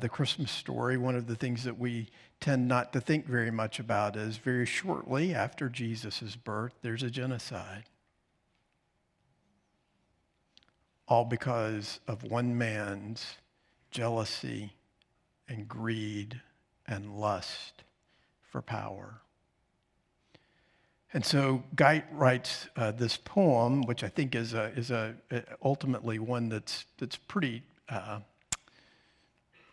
the 0.00 0.08
Christmas 0.08 0.50
story, 0.50 0.96
one 0.96 1.14
of 1.14 1.28
the 1.28 1.36
things 1.36 1.62
that 1.62 1.78
we 1.78 2.08
tend 2.40 2.68
not 2.68 2.92
to 2.92 3.00
think 3.00 3.26
very 3.26 3.50
much 3.50 3.78
about 3.78 4.16
is 4.16 4.36
very 4.36 4.66
shortly 4.66 5.34
after 5.34 5.68
Jesus' 5.68 6.36
birth, 6.36 6.74
there's 6.82 7.02
a 7.02 7.10
genocide. 7.10 7.84
All 11.08 11.24
because 11.24 12.00
of 12.08 12.24
one 12.24 12.58
man's 12.58 13.36
jealousy 13.90 14.72
and 15.48 15.68
greed 15.68 16.40
and 16.86 17.18
lust 17.18 17.84
for 18.56 18.62
power. 18.62 19.20
And 21.12 21.22
so 21.22 21.62
Guite 21.74 22.06
writes 22.10 22.68
uh, 22.74 22.90
this 22.90 23.18
poem, 23.18 23.82
which 23.82 24.02
I 24.02 24.08
think 24.08 24.34
is, 24.34 24.54
a, 24.54 24.72
is 24.74 24.90
a, 24.90 25.14
ultimately 25.62 26.18
one 26.18 26.48
that's, 26.48 26.86
that's 26.96 27.16
pretty 27.16 27.64
uh, 27.90 28.20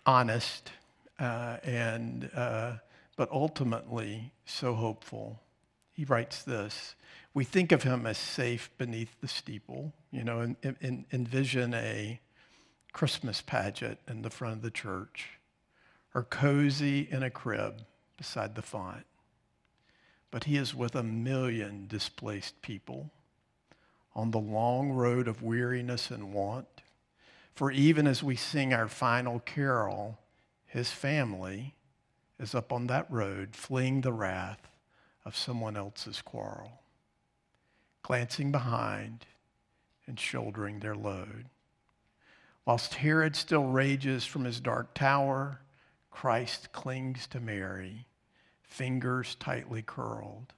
honest 0.05 0.69
uh, 1.17 1.59
and, 1.63 2.29
uh, 2.35 2.73
but 3.15 3.31
ultimately 3.31 4.33
so 4.43 4.73
hopeful. 4.73 5.39
He 5.93 6.03
writes 6.03 6.43
this 6.43 6.95
We 7.33 7.45
think 7.45 7.71
of 7.71 7.83
him 7.83 8.05
as 8.05 8.17
safe 8.17 8.69
beneath 8.77 9.15
the 9.21 9.29
steeple. 9.29 9.93
You 10.11 10.25
know, 10.25 10.41
and, 10.41 10.57
in, 10.81 11.05
envision 11.13 11.73
a 11.73 12.19
Christmas 12.91 13.41
pageant 13.41 13.99
in 14.09 14.23
the 14.23 14.29
front 14.29 14.55
of 14.57 14.61
the 14.61 14.71
church, 14.71 15.39
or 16.13 16.23
cozy 16.23 17.07
in 17.09 17.23
a 17.23 17.29
crib 17.29 17.85
beside 18.17 18.55
the 18.55 18.61
font. 18.61 19.05
But 20.31 20.45
he 20.45 20.57
is 20.57 20.73
with 20.73 20.95
a 20.95 21.03
million 21.03 21.87
displaced 21.87 22.61
people 22.61 23.11
on 24.15 24.31
the 24.31 24.39
long 24.39 24.91
road 24.91 25.27
of 25.27 25.41
weariness 25.41 26.11
and 26.11 26.33
want. 26.33 26.67
For 27.55 27.71
even 27.71 28.07
as 28.07 28.23
we 28.23 28.35
sing 28.35 28.73
our 28.73 28.87
final 28.87 29.39
carol, 29.39 30.19
his 30.65 30.89
family 30.89 31.75
is 32.39 32.55
up 32.55 32.73
on 32.73 32.87
that 32.87 33.09
road 33.11 33.55
fleeing 33.55 34.01
the 34.01 34.13
wrath 34.13 34.67
of 35.23 35.37
someone 35.37 35.77
else's 35.77 36.21
quarrel, 36.21 36.81
glancing 38.01 38.51
behind 38.51 39.25
and 40.07 40.19
shouldering 40.19 40.79
their 40.79 40.95
load. 40.95 41.45
Whilst 42.65 42.95
Herod 42.95 43.35
still 43.35 43.65
rages 43.65 44.25
from 44.25 44.45
his 44.45 44.59
dark 44.59 44.93
tower, 44.93 45.59
Christ 46.13 46.71
clings 46.71 47.27
to 47.27 47.41
Mary, 47.41 48.05
fingers 48.63 49.35
tightly 49.35 49.81
curled. 49.81 50.53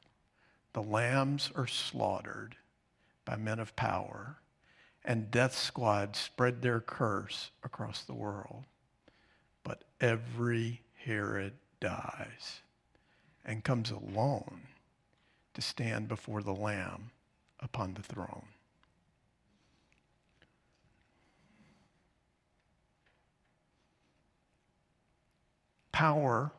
The 0.74 0.84
lambs 0.84 1.52
are 1.56 1.68
slaughtered 1.68 2.56
by 3.26 3.36
men 3.38 3.60
of 3.60 3.76
power, 3.76 4.38
and 5.04 5.32
death 5.32 5.56
squads 5.56 6.20
spread 6.20 6.62
their 6.62 6.80
curse 6.80 7.50
across 7.64 8.04
the 8.04 8.14
world 8.14 8.66
but 9.66 9.84
every 10.00 10.82
Herod 11.04 11.54
dies 11.82 12.62
and 13.44 13.64
comes 13.64 13.92
alone 13.92 14.62
to 15.56 15.62
stand 15.62 16.08
before 16.08 16.42
the 16.42 16.54
Lamb 16.54 17.12
upon 17.60 17.96
the 17.96 18.04
throne. 18.04 18.46
Power, 25.96 26.52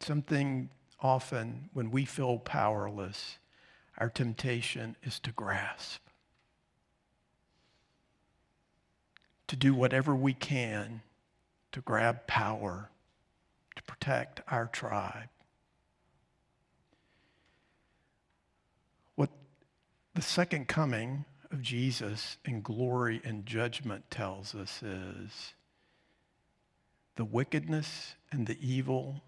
something 0.00 0.70
often 0.98 1.68
when 1.74 1.90
we 1.90 2.06
feel 2.06 2.38
powerless, 2.38 3.36
our 3.98 4.08
temptation 4.08 4.96
is 5.02 5.20
to 5.20 5.30
grasp, 5.30 6.00
to 9.46 9.56
do 9.56 9.74
whatever 9.74 10.16
we 10.16 10.32
can 10.32 11.02
to 11.72 11.82
grab 11.82 12.26
power 12.26 12.88
to 13.74 13.82
protect 13.82 14.40
our 14.48 14.68
tribe. 14.68 15.28
What 19.16 19.28
the 20.14 20.22
second 20.22 20.66
coming 20.66 21.26
of 21.50 21.60
Jesus 21.60 22.38
in 22.46 22.62
glory 22.62 23.20
and 23.22 23.44
judgment 23.44 24.10
tells 24.10 24.54
us 24.54 24.82
is 24.82 25.52
the 27.16 27.24
wickedness 27.24 28.14
and 28.30 28.46
the 28.46 28.58
evil 28.66 29.22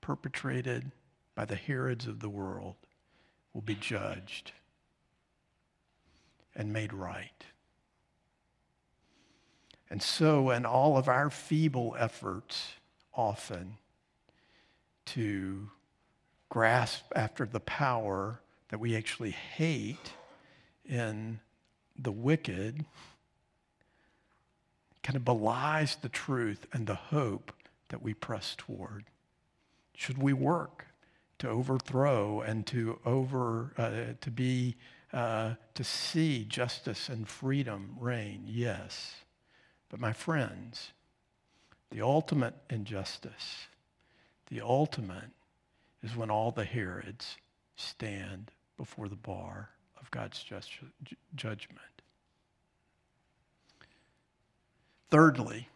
perpetrated 0.00 0.92
by 1.34 1.44
the 1.44 1.56
Herods 1.56 2.06
of 2.06 2.20
the 2.20 2.28
world 2.28 2.76
will 3.52 3.62
be 3.62 3.74
judged 3.74 4.52
and 6.54 6.72
made 6.72 6.92
right. 6.92 7.44
And 9.88 10.02
so, 10.02 10.50
in 10.50 10.64
all 10.64 10.96
of 10.96 11.08
our 11.08 11.30
feeble 11.30 11.96
efforts, 11.98 12.74
often 13.12 13.76
to 15.06 15.70
grasp 16.48 17.04
after 17.16 17.44
the 17.44 17.60
power 17.60 18.40
that 18.68 18.78
we 18.78 18.96
actually 18.96 19.32
hate 19.32 20.12
in 20.84 21.40
the 21.98 22.12
wicked, 22.12 22.84
kind 25.10 25.16
of 25.16 25.24
belies 25.24 25.96
the 26.02 26.08
truth 26.08 26.68
and 26.72 26.86
the 26.86 26.94
hope 26.94 27.52
that 27.88 28.00
we 28.00 28.14
press 28.14 28.54
toward. 28.56 29.06
Should 29.96 30.22
we 30.22 30.32
work 30.32 30.86
to 31.40 31.48
overthrow 31.48 32.42
and 32.42 32.64
to 32.68 33.00
over 33.04 33.72
uh, 33.76 34.14
to 34.20 34.30
be 34.30 34.76
uh, 35.12 35.54
to 35.74 35.82
see 35.82 36.44
justice 36.44 37.08
and 37.08 37.26
freedom 37.26 37.96
reign? 37.98 38.44
Yes. 38.46 39.16
But 39.88 39.98
my 39.98 40.12
friends, 40.12 40.92
the 41.90 42.02
ultimate 42.02 42.54
injustice, 42.70 43.66
the 44.48 44.60
ultimate 44.60 45.32
is 46.04 46.14
when 46.14 46.30
all 46.30 46.52
the 46.52 46.62
Herods 46.62 47.36
stand 47.74 48.52
before 48.76 49.08
the 49.08 49.16
bar 49.16 49.70
of 50.00 50.08
God's 50.12 50.44
judgment. 51.34 51.80
Thirdly, 55.10 55.68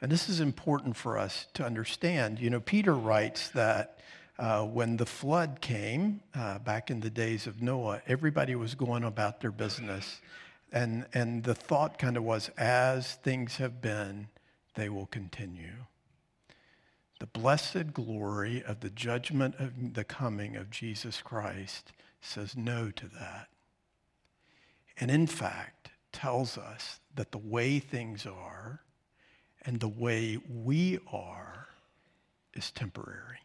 and 0.00 0.10
this 0.10 0.28
is 0.28 0.40
important 0.40 0.96
for 0.96 1.18
us 1.18 1.46
to 1.54 1.64
understand, 1.64 2.40
you 2.40 2.48
know, 2.48 2.60
Peter 2.60 2.94
writes 2.94 3.48
that 3.50 3.98
uh, 4.38 4.64
when 4.64 4.96
the 4.96 5.04
flood 5.04 5.60
came 5.60 6.20
uh, 6.34 6.58
back 6.60 6.90
in 6.90 7.00
the 7.00 7.10
days 7.10 7.46
of 7.46 7.60
Noah, 7.60 8.00
everybody 8.06 8.54
was 8.54 8.74
going 8.74 9.04
about 9.04 9.40
their 9.40 9.50
business 9.50 10.20
and, 10.72 11.06
and 11.12 11.44
the 11.44 11.54
thought 11.54 11.98
kind 11.98 12.16
of 12.16 12.22
was 12.22 12.48
as 12.56 13.14
things 13.14 13.56
have 13.56 13.80
been, 13.80 14.28
they 14.74 14.88
will 14.88 15.06
continue. 15.06 15.86
The 17.18 17.26
blessed 17.26 17.92
glory 17.92 18.62
of 18.62 18.80
the 18.80 18.90
judgment 18.90 19.56
of 19.58 19.94
the 19.94 20.04
coming 20.04 20.56
of 20.56 20.70
Jesus 20.70 21.20
Christ 21.20 21.92
says 22.20 22.56
no 22.56 22.90
to 22.90 23.08
that. 23.08 23.48
And 24.98 25.10
in 25.10 25.26
fact, 25.26 25.89
tells 26.12 26.58
us 26.58 27.00
that 27.14 27.32
the 27.32 27.38
way 27.38 27.78
things 27.78 28.26
are 28.26 28.80
and 29.64 29.80
the 29.80 29.88
way 29.88 30.38
we 30.48 30.98
are 31.12 31.68
is 32.54 32.70
temporary. 32.70 33.38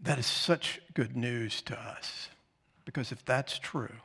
That 0.00 0.18
is 0.18 0.26
such 0.26 0.80
good 0.92 1.16
news 1.16 1.62
to 1.62 1.78
us. 1.78 2.28
Because 2.84 3.10
if 3.10 3.24
that's 3.24 3.58
true, 3.58 3.96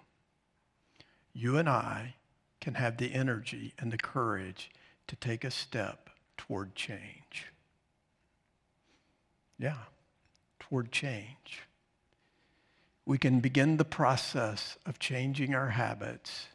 you 1.34 1.58
and 1.58 1.68
I 1.68 2.16
can 2.62 2.76
have 2.76 2.98
the 2.98 3.14
energy 3.14 3.74
and 3.78 3.92
the 3.92 3.98
courage 3.98 4.72
to 5.08 5.16
take 5.16 5.44
a 5.44 5.52
step 5.52 6.10
toward 6.38 6.76
change. 6.76 7.48
Yeah, 9.58 9.78
toward 10.60 10.92
change. 10.92 11.64
We 13.10 13.18
can 13.18 13.40
begin 13.40 13.78
the 13.78 13.86
process 13.86 14.78
of 14.86 15.00
changing 15.00 15.56
our 15.56 15.70
habits 15.70 16.46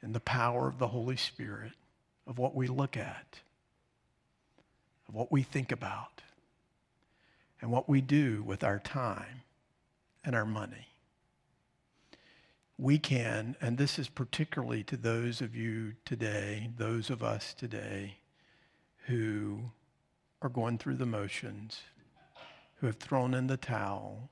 in 0.00 0.12
the 0.12 0.20
power 0.20 0.68
of 0.68 0.78
the 0.78 0.86
Holy 0.86 1.16
Spirit, 1.16 1.72
of 2.24 2.38
what 2.38 2.54
we 2.54 2.68
look 2.68 2.96
at, 2.96 3.40
of 5.08 5.14
what 5.16 5.32
we 5.32 5.42
think 5.42 5.72
about, 5.72 6.22
and 7.60 7.72
what 7.72 7.88
we 7.88 8.00
do 8.00 8.44
with 8.44 8.62
our 8.62 8.78
time 8.78 9.42
and 10.24 10.36
our 10.36 10.44
money. 10.44 10.86
we 12.78 12.96
can, 12.96 13.56
and 13.60 13.76
this 13.76 13.98
is 13.98 14.08
particularly 14.08 14.84
to 14.84 14.96
those 14.96 15.40
of 15.40 15.56
you 15.56 15.94
today, 16.04 16.70
those 16.76 17.10
of 17.10 17.24
us 17.24 17.54
today 17.54 18.18
who 19.06 19.58
are 20.42 20.48
going 20.48 20.78
through 20.78 20.94
the 20.94 21.06
motions, 21.06 21.80
who 22.76 22.86
have 22.86 22.98
thrown 22.98 23.34
in 23.34 23.48
the 23.48 23.56
towel 23.56 24.30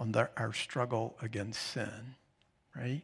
on 0.00 0.12
their, 0.12 0.30
our 0.38 0.52
struggle 0.54 1.16
against 1.20 1.60
sin, 1.60 2.16
right? 2.74 3.02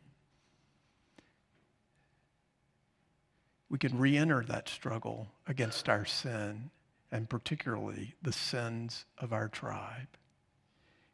We 3.69 3.79
can 3.79 3.99
re 3.99 4.17
enter 4.17 4.43
that 4.45 4.69
struggle 4.69 5.29
against 5.47 5.89
our 5.89 6.07
sin, 6.07 6.71
and 7.13 7.29
particularly 7.29 8.15
the 8.23 8.33
sins 8.33 9.05
of 9.19 9.33
our 9.33 9.49
tribe. 9.49 10.09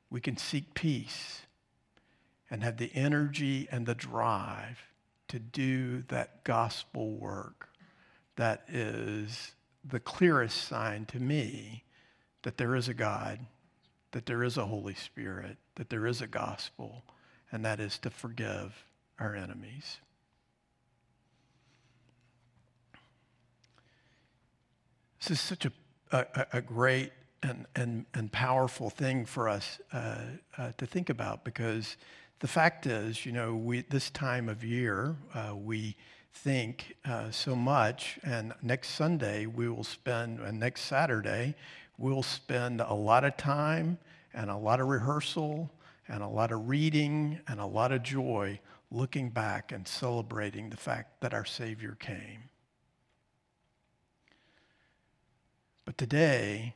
We 0.08 0.20
can 0.20 0.36
seek 0.36 0.72
peace 0.74 1.42
and 2.48 2.62
have 2.62 2.76
the 2.76 2.92
energy 2.94 3.66
and 3.70 3.84
the 3.84 3.94
drive 3.94 4.78
to 5.28 5.38
do 5.38 6.02
that 6.08 6.44
gospel 6.44 7.16
work 7.16 7.70
that 8.36 8.64
is 8.68 9.52
the 9.84 10.00
clearest 10.00 10.68
sign 10.68 11.06
to 11.06 11.18
me 11.18 11.84
that 12.42 12.58
there 12.58 12.76
is 12.76 12.88
a 12.88 12.94
God, 12.94 13.40
that 14.12 14.26
there 14.26 14.42
is 14.42 14.56
a 14.56 14.66
Holy 14.66 14.94
Spirit, 14.94 15.56
that 15.74 15.90
there 15.90 16.06
is 16.06 16.20
a 16.20 16.26
gospel, 16.26 17.02
and 17.50 17.64
that 17.64 17.80
is 17.80 17.98
to 17.98 18.10
forgive 18.10 18.86
our 19.18 19.34
enemies. 19.34 19.98
This 25.20 25.32
is 25.32 25.40
such 25.40 25.66
a, 25.66 25.72
a, 26.10 26.46
a 26.54 26.60
great 26.60 27.12
and, 27.42 27.66
and, 27.74 28.06
and 28.14 28.30
powerful 28.32 28.90
thing 28.90 29.24
for 29.24 29.48
us 29.48 29.80
uh, 29.92 30.16
uh, 30.58 30.72
to 30.78 30.86
think 30.86 31.10
about 31.10 31.44
because 31.44 31.96
the 32.40 32.48
fact 32.48 32.86
is, 32.86 33.24
you 33.24 33.32
know, 33.32 33.54
we, 33.54 33.82
this 33.82 34.10
time 34.10 34.48
of 34.48 34.64
year, 34.64 35.16
uh, 35.34 35.54
we 35.54 35.96
think 36.34 36.96
uh, 37.04 37.30
so 37.30 37.54
much, 37.54 38.18
and 38.24 38.52
next 38.62 38.90
Sunday 38.90 39.46
we 39.46 39.68
will 39.68 39.84
spend, 39.84 40.40
and 40.40 40.58
next 40.58 40.82
Saturday, 40.82 41.54
we'll 42.02 42.22
spend 42.22 42.80
a 42.80 42.92
lot 42.92 43.24
of 43.24 43.36
time 43.36 43.96
and 44.34 44.50
a 44.50 44.56
lot 44.56 44.80
of 44.80 44.88
rehearsal 44.88 45.70
and 46.08 46.20
a 46.20 46.28
lot 46.28 46.50
of 46.50 46.68
reading 46.68 47.38
and 47.46 47.60
a 47.60 47.64
lot 47.64 47.92
of 47.92 48.02
joy 48.02 48.58
looking 48.90 49.30
back 49.30 49.70
and 49.70 49.86
celebrating 49.86 50.68
the 50.68 50.76
fact 50.76 51.20
that 51.20 51.32
our 51.32 51.44
Savior 51.44 51.96
came. 52.00 52.50
But 55.84 55.96
today, 55.96 56.74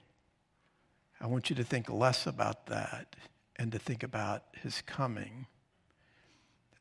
I 1.20 1.26
want 1.26 1.50
you 1.50 1.56
to 1.56 1.64
think 1.64 1.90
less 1.90 2.26
about 2.26 2.66
that 2.66 3.16
and 3.56 3.72
to 3.72 3.80
think 3.80 4.04
about 4.04 4.44
his 4.62 4.80
coming 4.82 5.46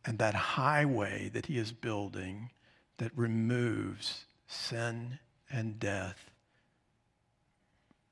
and 0.06 0.20
that 0.20 0.36
highway 0.36 1.30
that 1.34 1.48
he 1.48 1.58
is 1.58 1.72
building 1.72 2.52
that 2.98 3.12
removes 3.16 4.26
sin 4.46 5.18
and 5.50 5.80
death, 5.80 6.30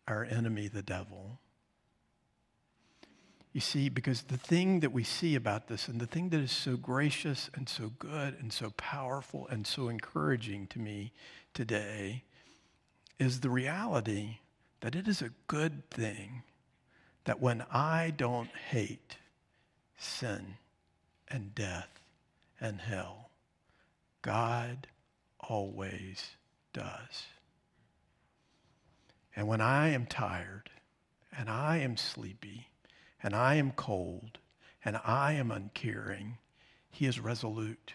our 0.08 0.24
enemy, 0.26 0.68
the 0.68 0.82
devil. 0.82 1.39
You 3.52 3.62
see, 3.62 3.89
because 3.89 4.24
the 4.24 4.38
thing 4.38 4.80
that 4.80 4.92
we 4.92 5.04
see 5.04 5.36
about 5.36 5.68
this 5.68 5.88
and 5.88 6.02
the 6.02 6.08
thing 6.08 6.30
that 6.30 6.39
is 6.39 6.52
so 6.52 6.76
gracious 6.76 7.50
and 7.54 7.70
so 7.70 7.92
good 8.00 8.36
and 8.39 8.52
so 8.52 8.72
powerful 8.78 9.48
and 9.50 9.68
so 9.68 9.89
encouraging 9.89 10.68
to 10.68 10.80
me 10.80 11.12
today 11.54 12.24
is 13.20 13.42
the 13.42 13.50
reality 13.50 14.39
that 14.82 14.96
it 14.96 15.08
is 15.08 15.22
a 15.22 15.32
good 15.48 15.88
thing 15.92 16.44
that 17.26 17.39
when 17.39 17.63
I 17.72 18.12
don't 18.18 18.50
hate 18.72 19.18
sin, 20.04 20.56
and 21.34 21.56
death 21.56 22.00
and 22.60 22.80
hell. 22.80 23.30
God 24.22 24.88
always 25.39 26.36
does. 26.74 27.28
And 29.36 29.48
when 29.48 29.62
I 29.62 29.89
am 29.89 30.06
tired 30.06 30.69
and 31.36 31.50
I 31.50 31.78
am 31.78 31.98
sleepy 31.98 32.67
and 33.22 33.36
I 33.36 33.56
am 33.56 33.72
cold 33.72 34.39
and 34.86 35.00
I 35.04 35.34
am 35.34 35.52
uncaring, 35.52 36.38
he 36.89 37.06
is 37.06 37.19
resolute 37.19 37.93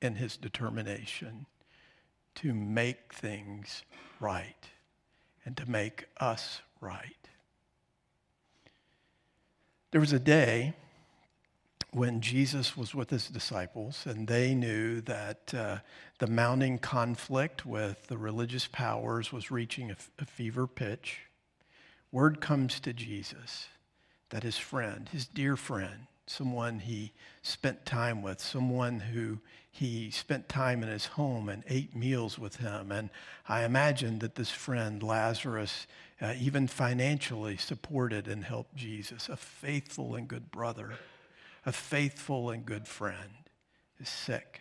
in 0.00 0.16
his 0.16 0.36
determination 0.36 1.46
to 2.36 2.54
make 2.54 3.12
things 3.12 3.82
right 4.20 4.68
and 5.44 5.56
to 5.56 5.68
make 5.68 6.06
us 6.18 6.60
right. 6.80 7.28
There 9.90 10.00
was 10.00 10.12
a 10.12 10.18
day 10.18 10.74
when 11.92 12.22
Jesus 12.22 12.74
was 12.76 12.94
with 12.94 13.10
his 13.10 13.28
disciples, 13.28 14.06
and 14.06 14.26
they 14.26 14.54
knew 14.54 15.02
that 15.02 15.52
uh, 15.54 15.78
the 16.18 16.26
mounting 16.26 16.78
conflict 16.78 17.66
with 17.66 18.06
the 18.06 18.16
religious 18.16 18.66
powers 18.66 19.30
was 19.30 19.50
reaching 19.50 19.90
a, 19.90 19.96
a 20.18 20.24
fever 20.24 20.66
pitch, 20.66 21.20
word 22.10 22.40
comes 22.40 22.80
to 22.80 22.92
Jesus 22.92 23.68
that 24.30 24.42
his 24.42 24.56
friend, 24.56 25.10
his 25.12 25.26
dear 25.26 25.56
friend, 25.56 26.06
someone 26.26 26.78
he 26.78 27.12
spent 27.42 27.84
time 27.84 28.22
with, 28.22 28.40
someone 28.40 28.98
who 28.98 29.38
he 29.70 30.10
spent 30.10 30.48
time 30.48 30.82
in 30.82 30.88
his 30.88 31.04
home 31.04 31.50
and 31.50 31.62
ate 31.68 31.94
meals 31.94 32.38
with 32.38 32.56
him. 32.56 32.90
And 32.90 33.10
I 33.46 33.64
imagine 33.64 34.20
that 34.20 34.36
this 34.36 34.50
friend, 34.50 35.02
Lazarus, 35.02 35.86
uh, 36.22 36.32
even 36.38 36.68
financially 36.68 37.58
supported 37.58 38.28
and 38.28 38.44
helped 38.44 38.76
Jesus, 38.76 39.28
a 39.28 39.36
faithful 39.36 40.14
and 40.14 40.26
good 40.26 40.50
brother 40.50 40.92
a 41.64 41.72
faithful 41.72 42.50
and 42.50 42.66
good 42.66 42.88
friend 42.88 43.50
is 44.00 44.08
sick 44.08 44.60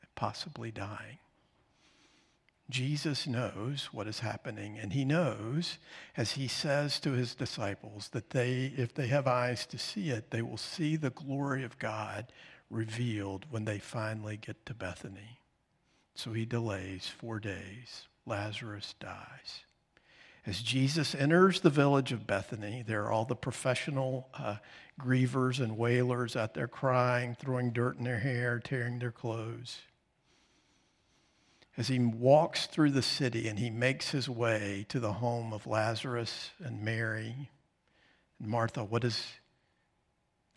and 0.00 0.14
possibly 0.14 0.70
dying. 0.70 1.18
Jesus 2.68 3.28
knows 3.28 3.90
what 3.92 4.08
is 4.08 4.20
happening, 4.20 4.76
and 4.76 4.92
he 4.92 5.04
knows, 5.04 5.78
as 6.16 6.32
he 6.32 6.48
says 6.48 6.98
to 7.00 7.12
his 7.12 7.34
disciples, 7.34 8.08
that 8.08 8.30
they, 8.30 8.72
if 8.76 8.92
they 8.92 9.06
have 9.06 9.28
eyes 9.28 9.66
to 9.66 9.78
see 9.78 10.10
it, 10.10 10.30
they 10.30 10.42
will 10.42 10.56
see 10.56 10.96
the 10.96 11.10
glory 11.10 11.62
of 11.62 11.78
God 11.78 12.32
revealed 12.68 13.46
when 13.50 13.64
they 13.64 13.78
finally 13.78 14.36
get 14.36 14.66
to 14.66 14.74
Bethany. 14.74 15.38
So 16.16 16.32
he 16.32 16.44
delays 16.44 17.06
four 17.06 17.38
days. 17.38 18.08
Lazarus 18.26 18.96
dies. 18.98 19.60
As 20.46 20.62
Jesus 20.62 21.12
enters 21.12 21.60
the 21.60 21.70
village 21.70 22.12
of 22.12 22.26
Bethany, 22.26 22.84
there 22.86 23.04
are 23.04 23.10
all 23.10 23.24
the 23.24 23.34
professional 23.34 24.28
uh, 24.32 24.56
grievers 25.00 25.58
and 25.58 25.76
wailers 25.76 26.36
out 26.36 26.54
there 26.54 26.68
crying, 26.68 27.34
throwing 27.34 27.72
dirt 27.72 27.98
in 27.98 28.04
their 28.04 28.20
hair, 28.20 28.60
tearing 28.60 29.00
their 29.00 29.10
clothes. 29.10 29.80
As 31.76 31.88
he 31.88 31.98
walks 31.98 32.66
through 32.66 32.92
the 32.92 33.02
city 33.02 33.48
and 33.48 33.58
he 33.58 33.70
makes 33.70 34.10
his 34.10 34.28
way 34.28 34.86
to 34.88 35.00
the 35.00 35.14
home 35.14 35.52
of 35.52 35.66
Lazarus 35.66 36.50
and 36.60 36.80
Mary 36.80 37.50
and 38.38 38.48
Martha, 38.48 38.84
what 38.84 39.02
does 39.02 39.26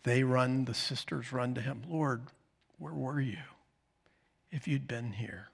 they 0.04 0.22
run, 0.22 0.66
the 0.66 0.72
sisters 0.72 1.32
run 1.32 1.52
to 1.54 1.60
him? 1.60 1.82
Lord, 1.88 2.28
where 2.78 2.94
were 2.94 3.20
you 3.20 3.38
if 4.52 4.68
you'd 4.68 4.86
been 4.86 5.12
here? 5.12 5.48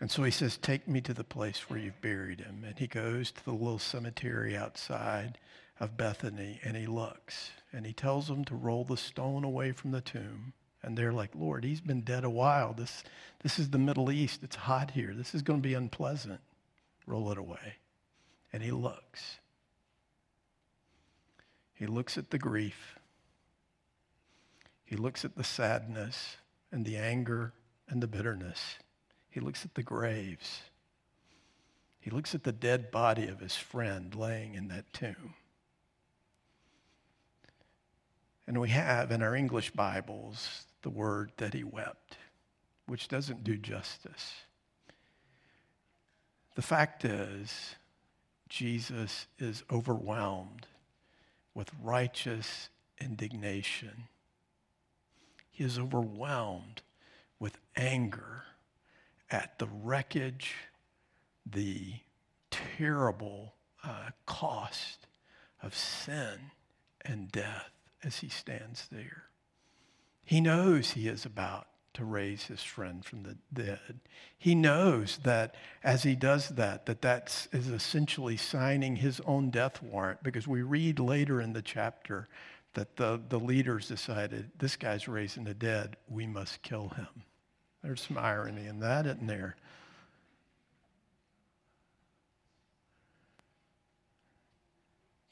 And 0.00 0.10
so 0.10 0.22
he 0.24 0.30
says, 0.30 0.56
Take 0.56 0.86
me 0.86 1.00
to 1.02 1.14
the 1.14 1.24
place 1.24 1.68
where 1.70 1.78
you've 1.78 2.00
buried 2.00 2.40
him. 2.40 2.64
And 2.66 2.78
he 2.78 2.86
goes 2.86 3.30
to 3.32 3.44
the 3.44 3.52
little 3.52 3.78
cemetery 3.78 4.56
outside 4.56 5.38
of 5.78 5.96
Bethany 5.96 6.60
and 6.64 6.76
he 6.76 6.86
looks 6.86 7.50
and 7.72 7.84
he 7.84 7.92
tells 7.92 8.28
them 8.28 8.44
to 8.46 8.54
roll 8.54 8.84
the 8.84 8.96
stone 8.96 9.44
away 9.44 9.72
from 9.72 9.90
the 9.90 10.00
tomb. 10.00 10.52
And 10.82 10.96
they're 10.96 11.12
like, 11.12 11.30
Lord, 11.34 11.64
he's 11.64 11.80
been 11.80 12.02
dead 12.02 12.24
a 12.24 12.30
while. 12.30 12.72
This, 12.72 13.02
this 13.42 13.58
is 13.58 13.70
the 13.70 13.78
Middle 13.78 14.10
East. 14.10 14.42
It's 14.42 14.56
hot 14.56 14.92
here. 14.92 15.12
This 15.14 15.34
is 15.34 15.42
going 15.42 15.60
to 15.60 15.68
be 15.68 15.74
unpleasant. 15.74 16.40
Roll 17.06 17.32
it 17.32 17.38
away. 17.38 17.76
And 18.52 18.62
he 18.62 18.70
looks. 18.70 19.38
He 21.74 21.86
looks 21.86 22.16
at 22.16 22.30
the 22.30 22.38
grief. 22.38 22.98
He 24.84 24.96
looks 24.96 25.24
at 25.24 25.36
the 25.36 25.44
sadness 25.44 26.36
and 26.70 26.84
the 26.84 26.96
anger 26.96 27.52
and 27.88 28.02
the 28.02 28.06
bitterness. 28.06 28.76
He 29.36 29.40
looks 29.40 29.66
at 29.66 29.74
the 29.74 29.82
graves. 29.82 30.62
He 32.00 32.10
looks 32.10 32.34
at 32.34 32.42
the 32.42 32.52
dead 32.52 32.90
body 32.90 33.28
of 33.28 33.38
his 33.38 33.54
friend 33.54 34.14
laying 34.14 34.54
in 34.54 34.68
that 34.68 34.90
tomb. 34.94 35.34
And 38.46 38.58
we 38.58 38.70
have 38.70 39.10
in 39.10 39.20
our 39.20 39.36
English 39.36 39.72
Bibles 39.72 40.64
the 40.80 40.88
word 40.88 41.32
that 41.36 41.52
he 41.52 41.64
wept, 41.64 42.16
which 42.86 43.08
doesn't 43.08 43.44
do 43.44 43.58
justice. 43.58 44.32
The 46.54 46.62
fact 46.62 47.04
is, 47.04 47.74
Jesus 48.48 49.26
is 49.38 49.64
overwhelmed 49.70 50.66
with 51.52 51.70
righteous 51.82 52.70
indignation. 52.98 54.04
He 55.50 55.62
is 55.62 55.78
overwhelmed 55.78 56.80
with 57.38 57.58
anger 57.76 58.45
at 59.30 59.58
the 59.58 59.66
wreckage, 59.82 60.54
the 61.44 61.94
terrible 62.50 63.54
uh, 63.84 64.10
cost 64.24 65.06
of 65.62 65.74
sin 65.74 66.50
and 67.04 67.30
death 67.30 67.70
as 68.02 68.18
he 68.18 68.28
stands 68.28 68.88
there. 68.90 69.24
He 70.24 70.40
knows 70.40 70.90
he 70.90 71.08
is 71.08 71.24
about 71.24 71.68
to 71.94 72.04
raise 72.04 72.44
his 72.44 72.62
friend 72.62 73.04
from 73.04 73.22
the 73.22 73.36
dead. 73.52 74.00
He 74.38 74.54
knows 74.54 75.18
that 75.22 75.54
as 75.82 76.02
he 76.02 76.14
does 76.14 76.50
that, 76.50 76.84
that 76.86 77.00
that 77.02 77.48
is 77.52 77.68
essentially 77.68 78.36
signing 78.36 78.96
his 78.96 79.20
own 79.24 79.50
death 79.50 79.82
warrant 79.82 80.22
because 80.22 80.46
we 80.46 80.62
read 80.62 80.98
later 80.98 81.40
in 81.40 81.54
the 81.54 81.62
chapter 81.62 82.28
that 82.74 82.96
the, 82.96 83.20
the 83.30 83.40
leaders 83.40 83.88
decided, 83.88 84.50
this 84.58 84.76
guy's 84.76 85.08
raising 85.08 85.44
the 85.44 85.54
dead, 85.54 85.96
we 86.06 86.26
must 86.26 86.60
kill 86.60 86.90
him. 86.90 87.24
There's 87.86 88.00
some 88.00 88.18
irony 88.18 88.66
in 88.66 88.80
that, 88.80 89.06
isn't 89.06 89.28
there? 89.28 89.54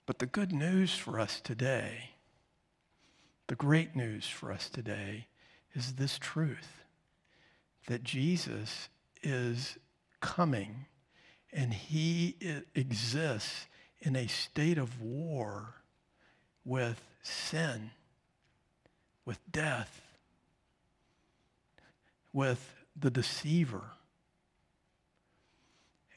But 0.06 0.20
the 0.20 0.26
good 0.26 0.52
news 0.52 0.94
for 0.94 1.18
us 1.18 1.40
today, 1.40 2.10
the 3.48 3.56
great 3.56 3.96
news 3.96 4.28
for 4.28 4.52
us 4.52 4.68
today, 4.68 5.26
is 5.74 5.94
this 5.94 6.16
truth 6.16 6.84
that 7.88 8.04
Jesus 8.04 8.88
is 9.20 9.76
coming 10.20 10.86
and 11.52 11.74
he 11.74 12.36
exists 12.76 13.66
in 13.98 14.14
a 14.14 14.28
state 14.28 14.78
of 14.78 15.00
war 15.00 15.74
with 16.64 17.02
sin, 17.20 17.90
with 19.24 19.40
death, 19.50 20.03
with 22.34 22.74
the 22.94 23.10
deceiver, 23.10 23.92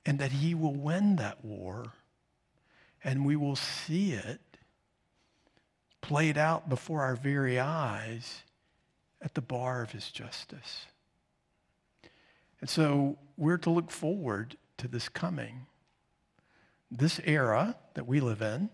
and 0.05 0.19
that 0.19 0.33
he 0.33 0.53
will 0.53 0.75
win 0.75 1.15
that 1.15 1.45
war 1.45 1.93
and 3.03 3.25
we 3.25 3.37
will 3.37 3.55
see 3.55 4.11
it 4.11 4.41
played 6.01 6.37
out 6.37 6.67
before 6.67 7.01
our 7.01 7.15
very 7.15 7.57
eyes 7.57 8.43
at 9.21 9.33
the 9.33 9.41
bar 9.41 9.81
of 9.81 9.91
his 9.91 10.11
justice. 10.11 10.87
And 12.59 12.69
so 12.69 13.17
we're 13.37 13.57
to 13.59 13.69
look 13.69 13.91
forward 13.91 14.57
to 14.77 14.89
this 14.89 15.07
coming. 15.09 15.67
This 16.91 17.21
era 17.23 17.77
that 17.93 18.07
we 18.07 18.19
live 18.19 18.41
in, 18.41 18.69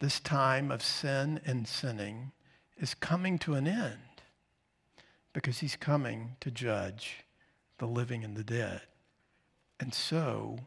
this 0.00 0.20
time 0.20 0.70
of 0.70 0.82
sin 0.82 1.40
and 1.44 1.66
sinning, 1.66 2.32
is 2.78 2.94
coming 2.94 3.38
to 3.38 3.54
an 3.54 3.66
end 3.66 3.98
because 5.32 5.58
he's 5.58 5.76
coming 5.76 6.36
to 6.40 6.50
judge 6.50 7.24
the 7.78 7.86
living 7.86 8.24
and 8.24 8.36
the 8.36 8.44
dead. 8.44 8.82
And 9.78 9.94
so, 9.94 10.58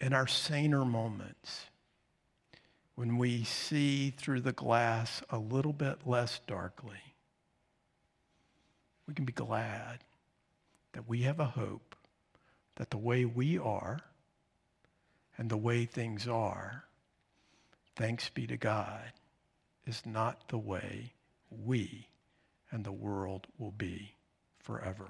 in 0.00 0.12
our 0.12 0.26
saner 0.26 0.84
moments, 0.84 1.66
when 2.94 3.16
we 3.16 3.44
see 3.44 4.10
through 4.10 4.40
the 4.40 4.52
glass 4.52 5.22
a 5.30 5.38
little 5.38 5.72
bit 5.72 6.06
less 6.06 6.40
darkly, 6.46 7.14
we 9.06 9.14
can 9.14 9.24
be 9.24 9.32
glad 9.32 10.04
that 10.92 11.08
we 11.08 11.22
have 11.22 11.40
a 11.40 11.44
hope 11.44 11.96
that 12.76 12.90
the 12.90 12.98
way 12.98 13.24
we 13.24 13.58
are 13.58 14.00
and 15.36 15.50
the 15.50 15.56
way 15.56 15.84
things 15.84 16.28
are, 16.28 16.84
thanks 17.96 18.28
be 18.28 18.46
to 18.46 18.56
God, 18.56 19.12
is 19.86 20.02
not 20.06 20.48
the 20.48 20.58
way 20.58 21.12
we 21.50 22.08
and 22.74 22.84
the 22.84 22.92
world 22.92 23.46
will 23.56 23.70
be 23.70 24.16
forever. 24.58 25.06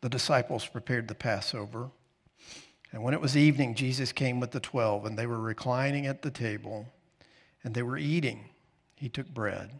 The 0.00 0.08
disciples 0.08 0.66
prepared 0.66 1.06
the 1.06 1.14
Passover. 1.14 1.90
And 2.90 3.04
when 3.04 3.14
it 3.14 3.20
was 3.20 3.36
evening, 3.36 3.76
Jesus 3.76 4.10
came 4.10 4.40
with 4.40 4.50
the 4.50 4.58
twelve, 4.58 5.04
and 5.04 5.16
they 5.16 5.26
were 5.26 5.38
reclining 5.38 6.08
at 6.08 6.22
the 6.22 6.30
table, 6.32 6.88
and 7.62 7.72
they 7.72 7.84
were 7.84 7.98
eating. 7.98 8.46
He 8.96 9.08
took 9.08 9.28
bread. 9.28 9.78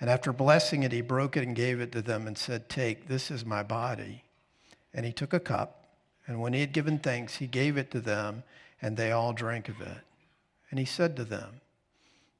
And 0.00 0.08
after 0.08 0.32
blessing 0.32 0.84
it, 0.84 0.92
he 0.92 1.02
broke 1.02 1.36
it 1.36 1.46
and 1.46 1.54
gave 1.54 1.80
it 1.80 1.92
to 1.92 2.00
them 2.00 2.26
and 2.26 2.38
said, 2.38 2.70
Take, 2.70 3.08
this 3.08 3.30
is 3.30 3.44
my 3.44 3.62
body. 3.62 4.24
And 4.94 5.04
he 5.04 5.12
took 5.12 5.34
a 5.34 5.40
cup, 5.40 5.83
and 6.26 6.40
when 6.40 6.52
he 6.52 6.60
had 6.60 6.72
given 6.72 6.98
thanks, 6.98 7.36
he 7.36 7.46
gave 7.46 7.76
it 7.76 7.90
to 7.90 8.00
them, 8.00 8.44
and 8.80 8.96
they 8.96 9.12
all 9.12 9.32
drank 9.32 9.68
of 9.68 9.80
it. 9.80 9.98
And 10.70 10.78
he 10.78 10.86
said 10.86 11.16
to 11.16 11.24
them, 11.24 11.60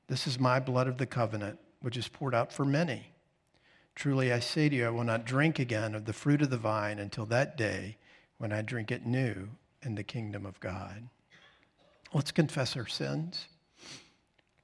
This 0.08 0.26
is 0.26 0.38
my 0.38 0.58
blood 0.58 0.88
of 0.88 0.98
the 0.98 1.06
covenant, 1.06 1.58
which 1.80 1.96
is 1.96 2.08
poured 2.08 2.34
out 2.34 2.52
for 2.52 2.64
many. 2.64 3.08
Truly 3.94 4.32
I 4.32 4.40
say 4.40 4.68
to 4.68 4.74
you, 4.74 4.86
I 4.86 4.90
will 4.90 5.04
not 5.04 5.24
drink 5.24 5.58
again 5.58 5.94
of 5.94 6.04
the 6.04 6.12
fruit 6.12 6.42
of 6.42 6.50
the 6.50 6.56
vine 6.56 6.98
until 6.98 7.26
that 7.26 7.56
day 7.56 7.96
when 8.38 8.52
I 8.52 8.62
drink 8.62 8.90
it 8.90 9.06
new 9.06 9.50
in 9.82 9.94
the 9.94 10.02
kingdom 10.02 10.46
of 10.46 10.58
God. 10.60 11.08
Let's 12.12 12.32
confess 12.32 12.76
our 12.76 12.86
sins. 12.86 13.46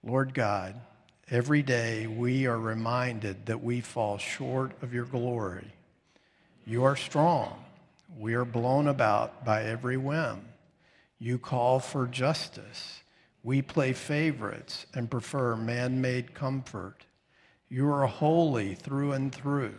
Lord 0.03 0.35
God, 0.35 0.81
every 1.31 1.63
day 1.63 2.07
we 2.07 2.47
are 2.47 2.59
reminded 2.59 3.47
that 3.47 3.63
we 3.63 3.81
fall 3.81 4.19
short 4.19 4.73
of 4.83 4.95
your 4.95 5.05
glory. 5.05 5.73
You 6.67 6.85
are 6.85 6.97
strong. 6.97 7.65
We 8.17 8.35
are 8.35 8.45
blown 8.45 8.87
about 8.87 9.45
by 9.45 9.65
every 9.65 9.97
whim. 9.97 10.47
You 11.19 11.39
call 11.39 11.81
for 11.81 12.07
justice. 12.07 13.03
We 13.43 13.63
play 13.63 13.93
favorites 13.93 14.87
and 14.95 15.11
prefer 15.11 15.57
man 15.57 16.01
made 16.01 16.35
comfort. 16.35 17.07
You 17.69 17.89
are 17.91 18.07
holy 18.07 18.75
through 18.75 19.13
and 19.13 19.35
through. 19.35 19.75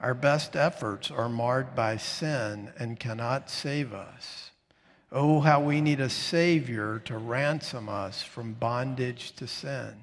Our 0.00 0.14
best 0.14 0.56
efforts 0.56 1.10
are 1.10 1.28
marred 1.28 1.74
by 1.74 1.96
sin 1.96 2.72
and 2.78 3.00
cannot 3.00 3.48
save 3.48 3.94
us. 3.94 4.50
Oh, 5.10 5.40
how 5.40 5.60
we 5.60 5.80
need 5.80 6.00
a 6.00 6.10
Savior 6.10 7.00
to 7.04 7.16
ransom 7.16 7.88
us 7.88 8.22
from 8.22 8.54
bondage 8.54 9.32
to 9.36 9.46
sin. 9.46 9.94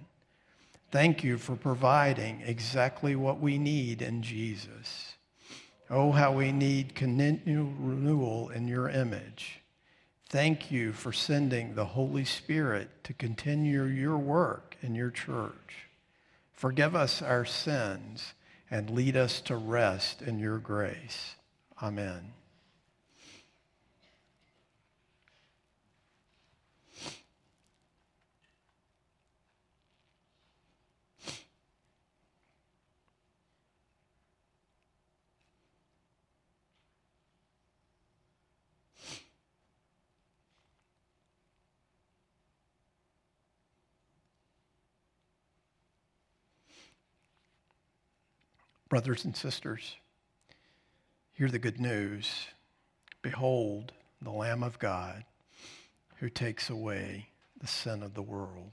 Thank 0.92 1.24
you 1.24 1.38
for 1.38 1.56
providing 1.56 2.42
exactly 2.46 3.16
what 3.16 3.40
we 3.40 3.58
need 3.58 4.02
in 4.02 4.24
Jesus. 4.24 5.13
Oh, 5.90 6.12
how 6.12 6.32
we 6.32 6.52
need 6.52 6.96
continual 6.96 7.72
renewal 7.78 8.50
in 8.50 8.68
your 8.68 8.90
image. 8.90 9.60
Thank 10.30 10.72
you 10.72 10.94
for 10.94 11.14
sending 11.14 11.76
the 11.76 11.86
Holy 11.86 12.26
Spirit 12.26 13.04
to 13.04 13.14
continue 13.14 13.84
your 13.84 14.18
work 14.18 14.78
in 14.82 14.96
your 14.96 15.12
church. 15.12 15.90
Forgive 16.52 16.96
us 16.96 17.22
our 17.22 17.46
sins 17.46 18.34
and 18.72 18.90
lead 18.90 19.16
us 19.16 19.42
to 19.42 19.56
rest 19.56 20.22
in 20.22 20.40
your 20.40 20.58
grace. 20.58 21.36
Amen. 21.82 22.34
Brothers 48.94 49.26
and 49.26 49.36
sisters, 49.36 49.96
hear 51.32 51.50
the 51.50 51.58
good 51.58 51.82
news. 51.82 52.50
Behold, 53.24 53.92
the 54.22 54.30
Lamb 54.30 54.62
of 54.62 54.78
God 54.78 55.24
who 56.18 56.30
takes 56.30 56.70
away 56.70 57.30
the 57.60 57.66
sin 57.66 58.04
of 58.04 58.14
the 58.14 58.22
world. 58.22 58.70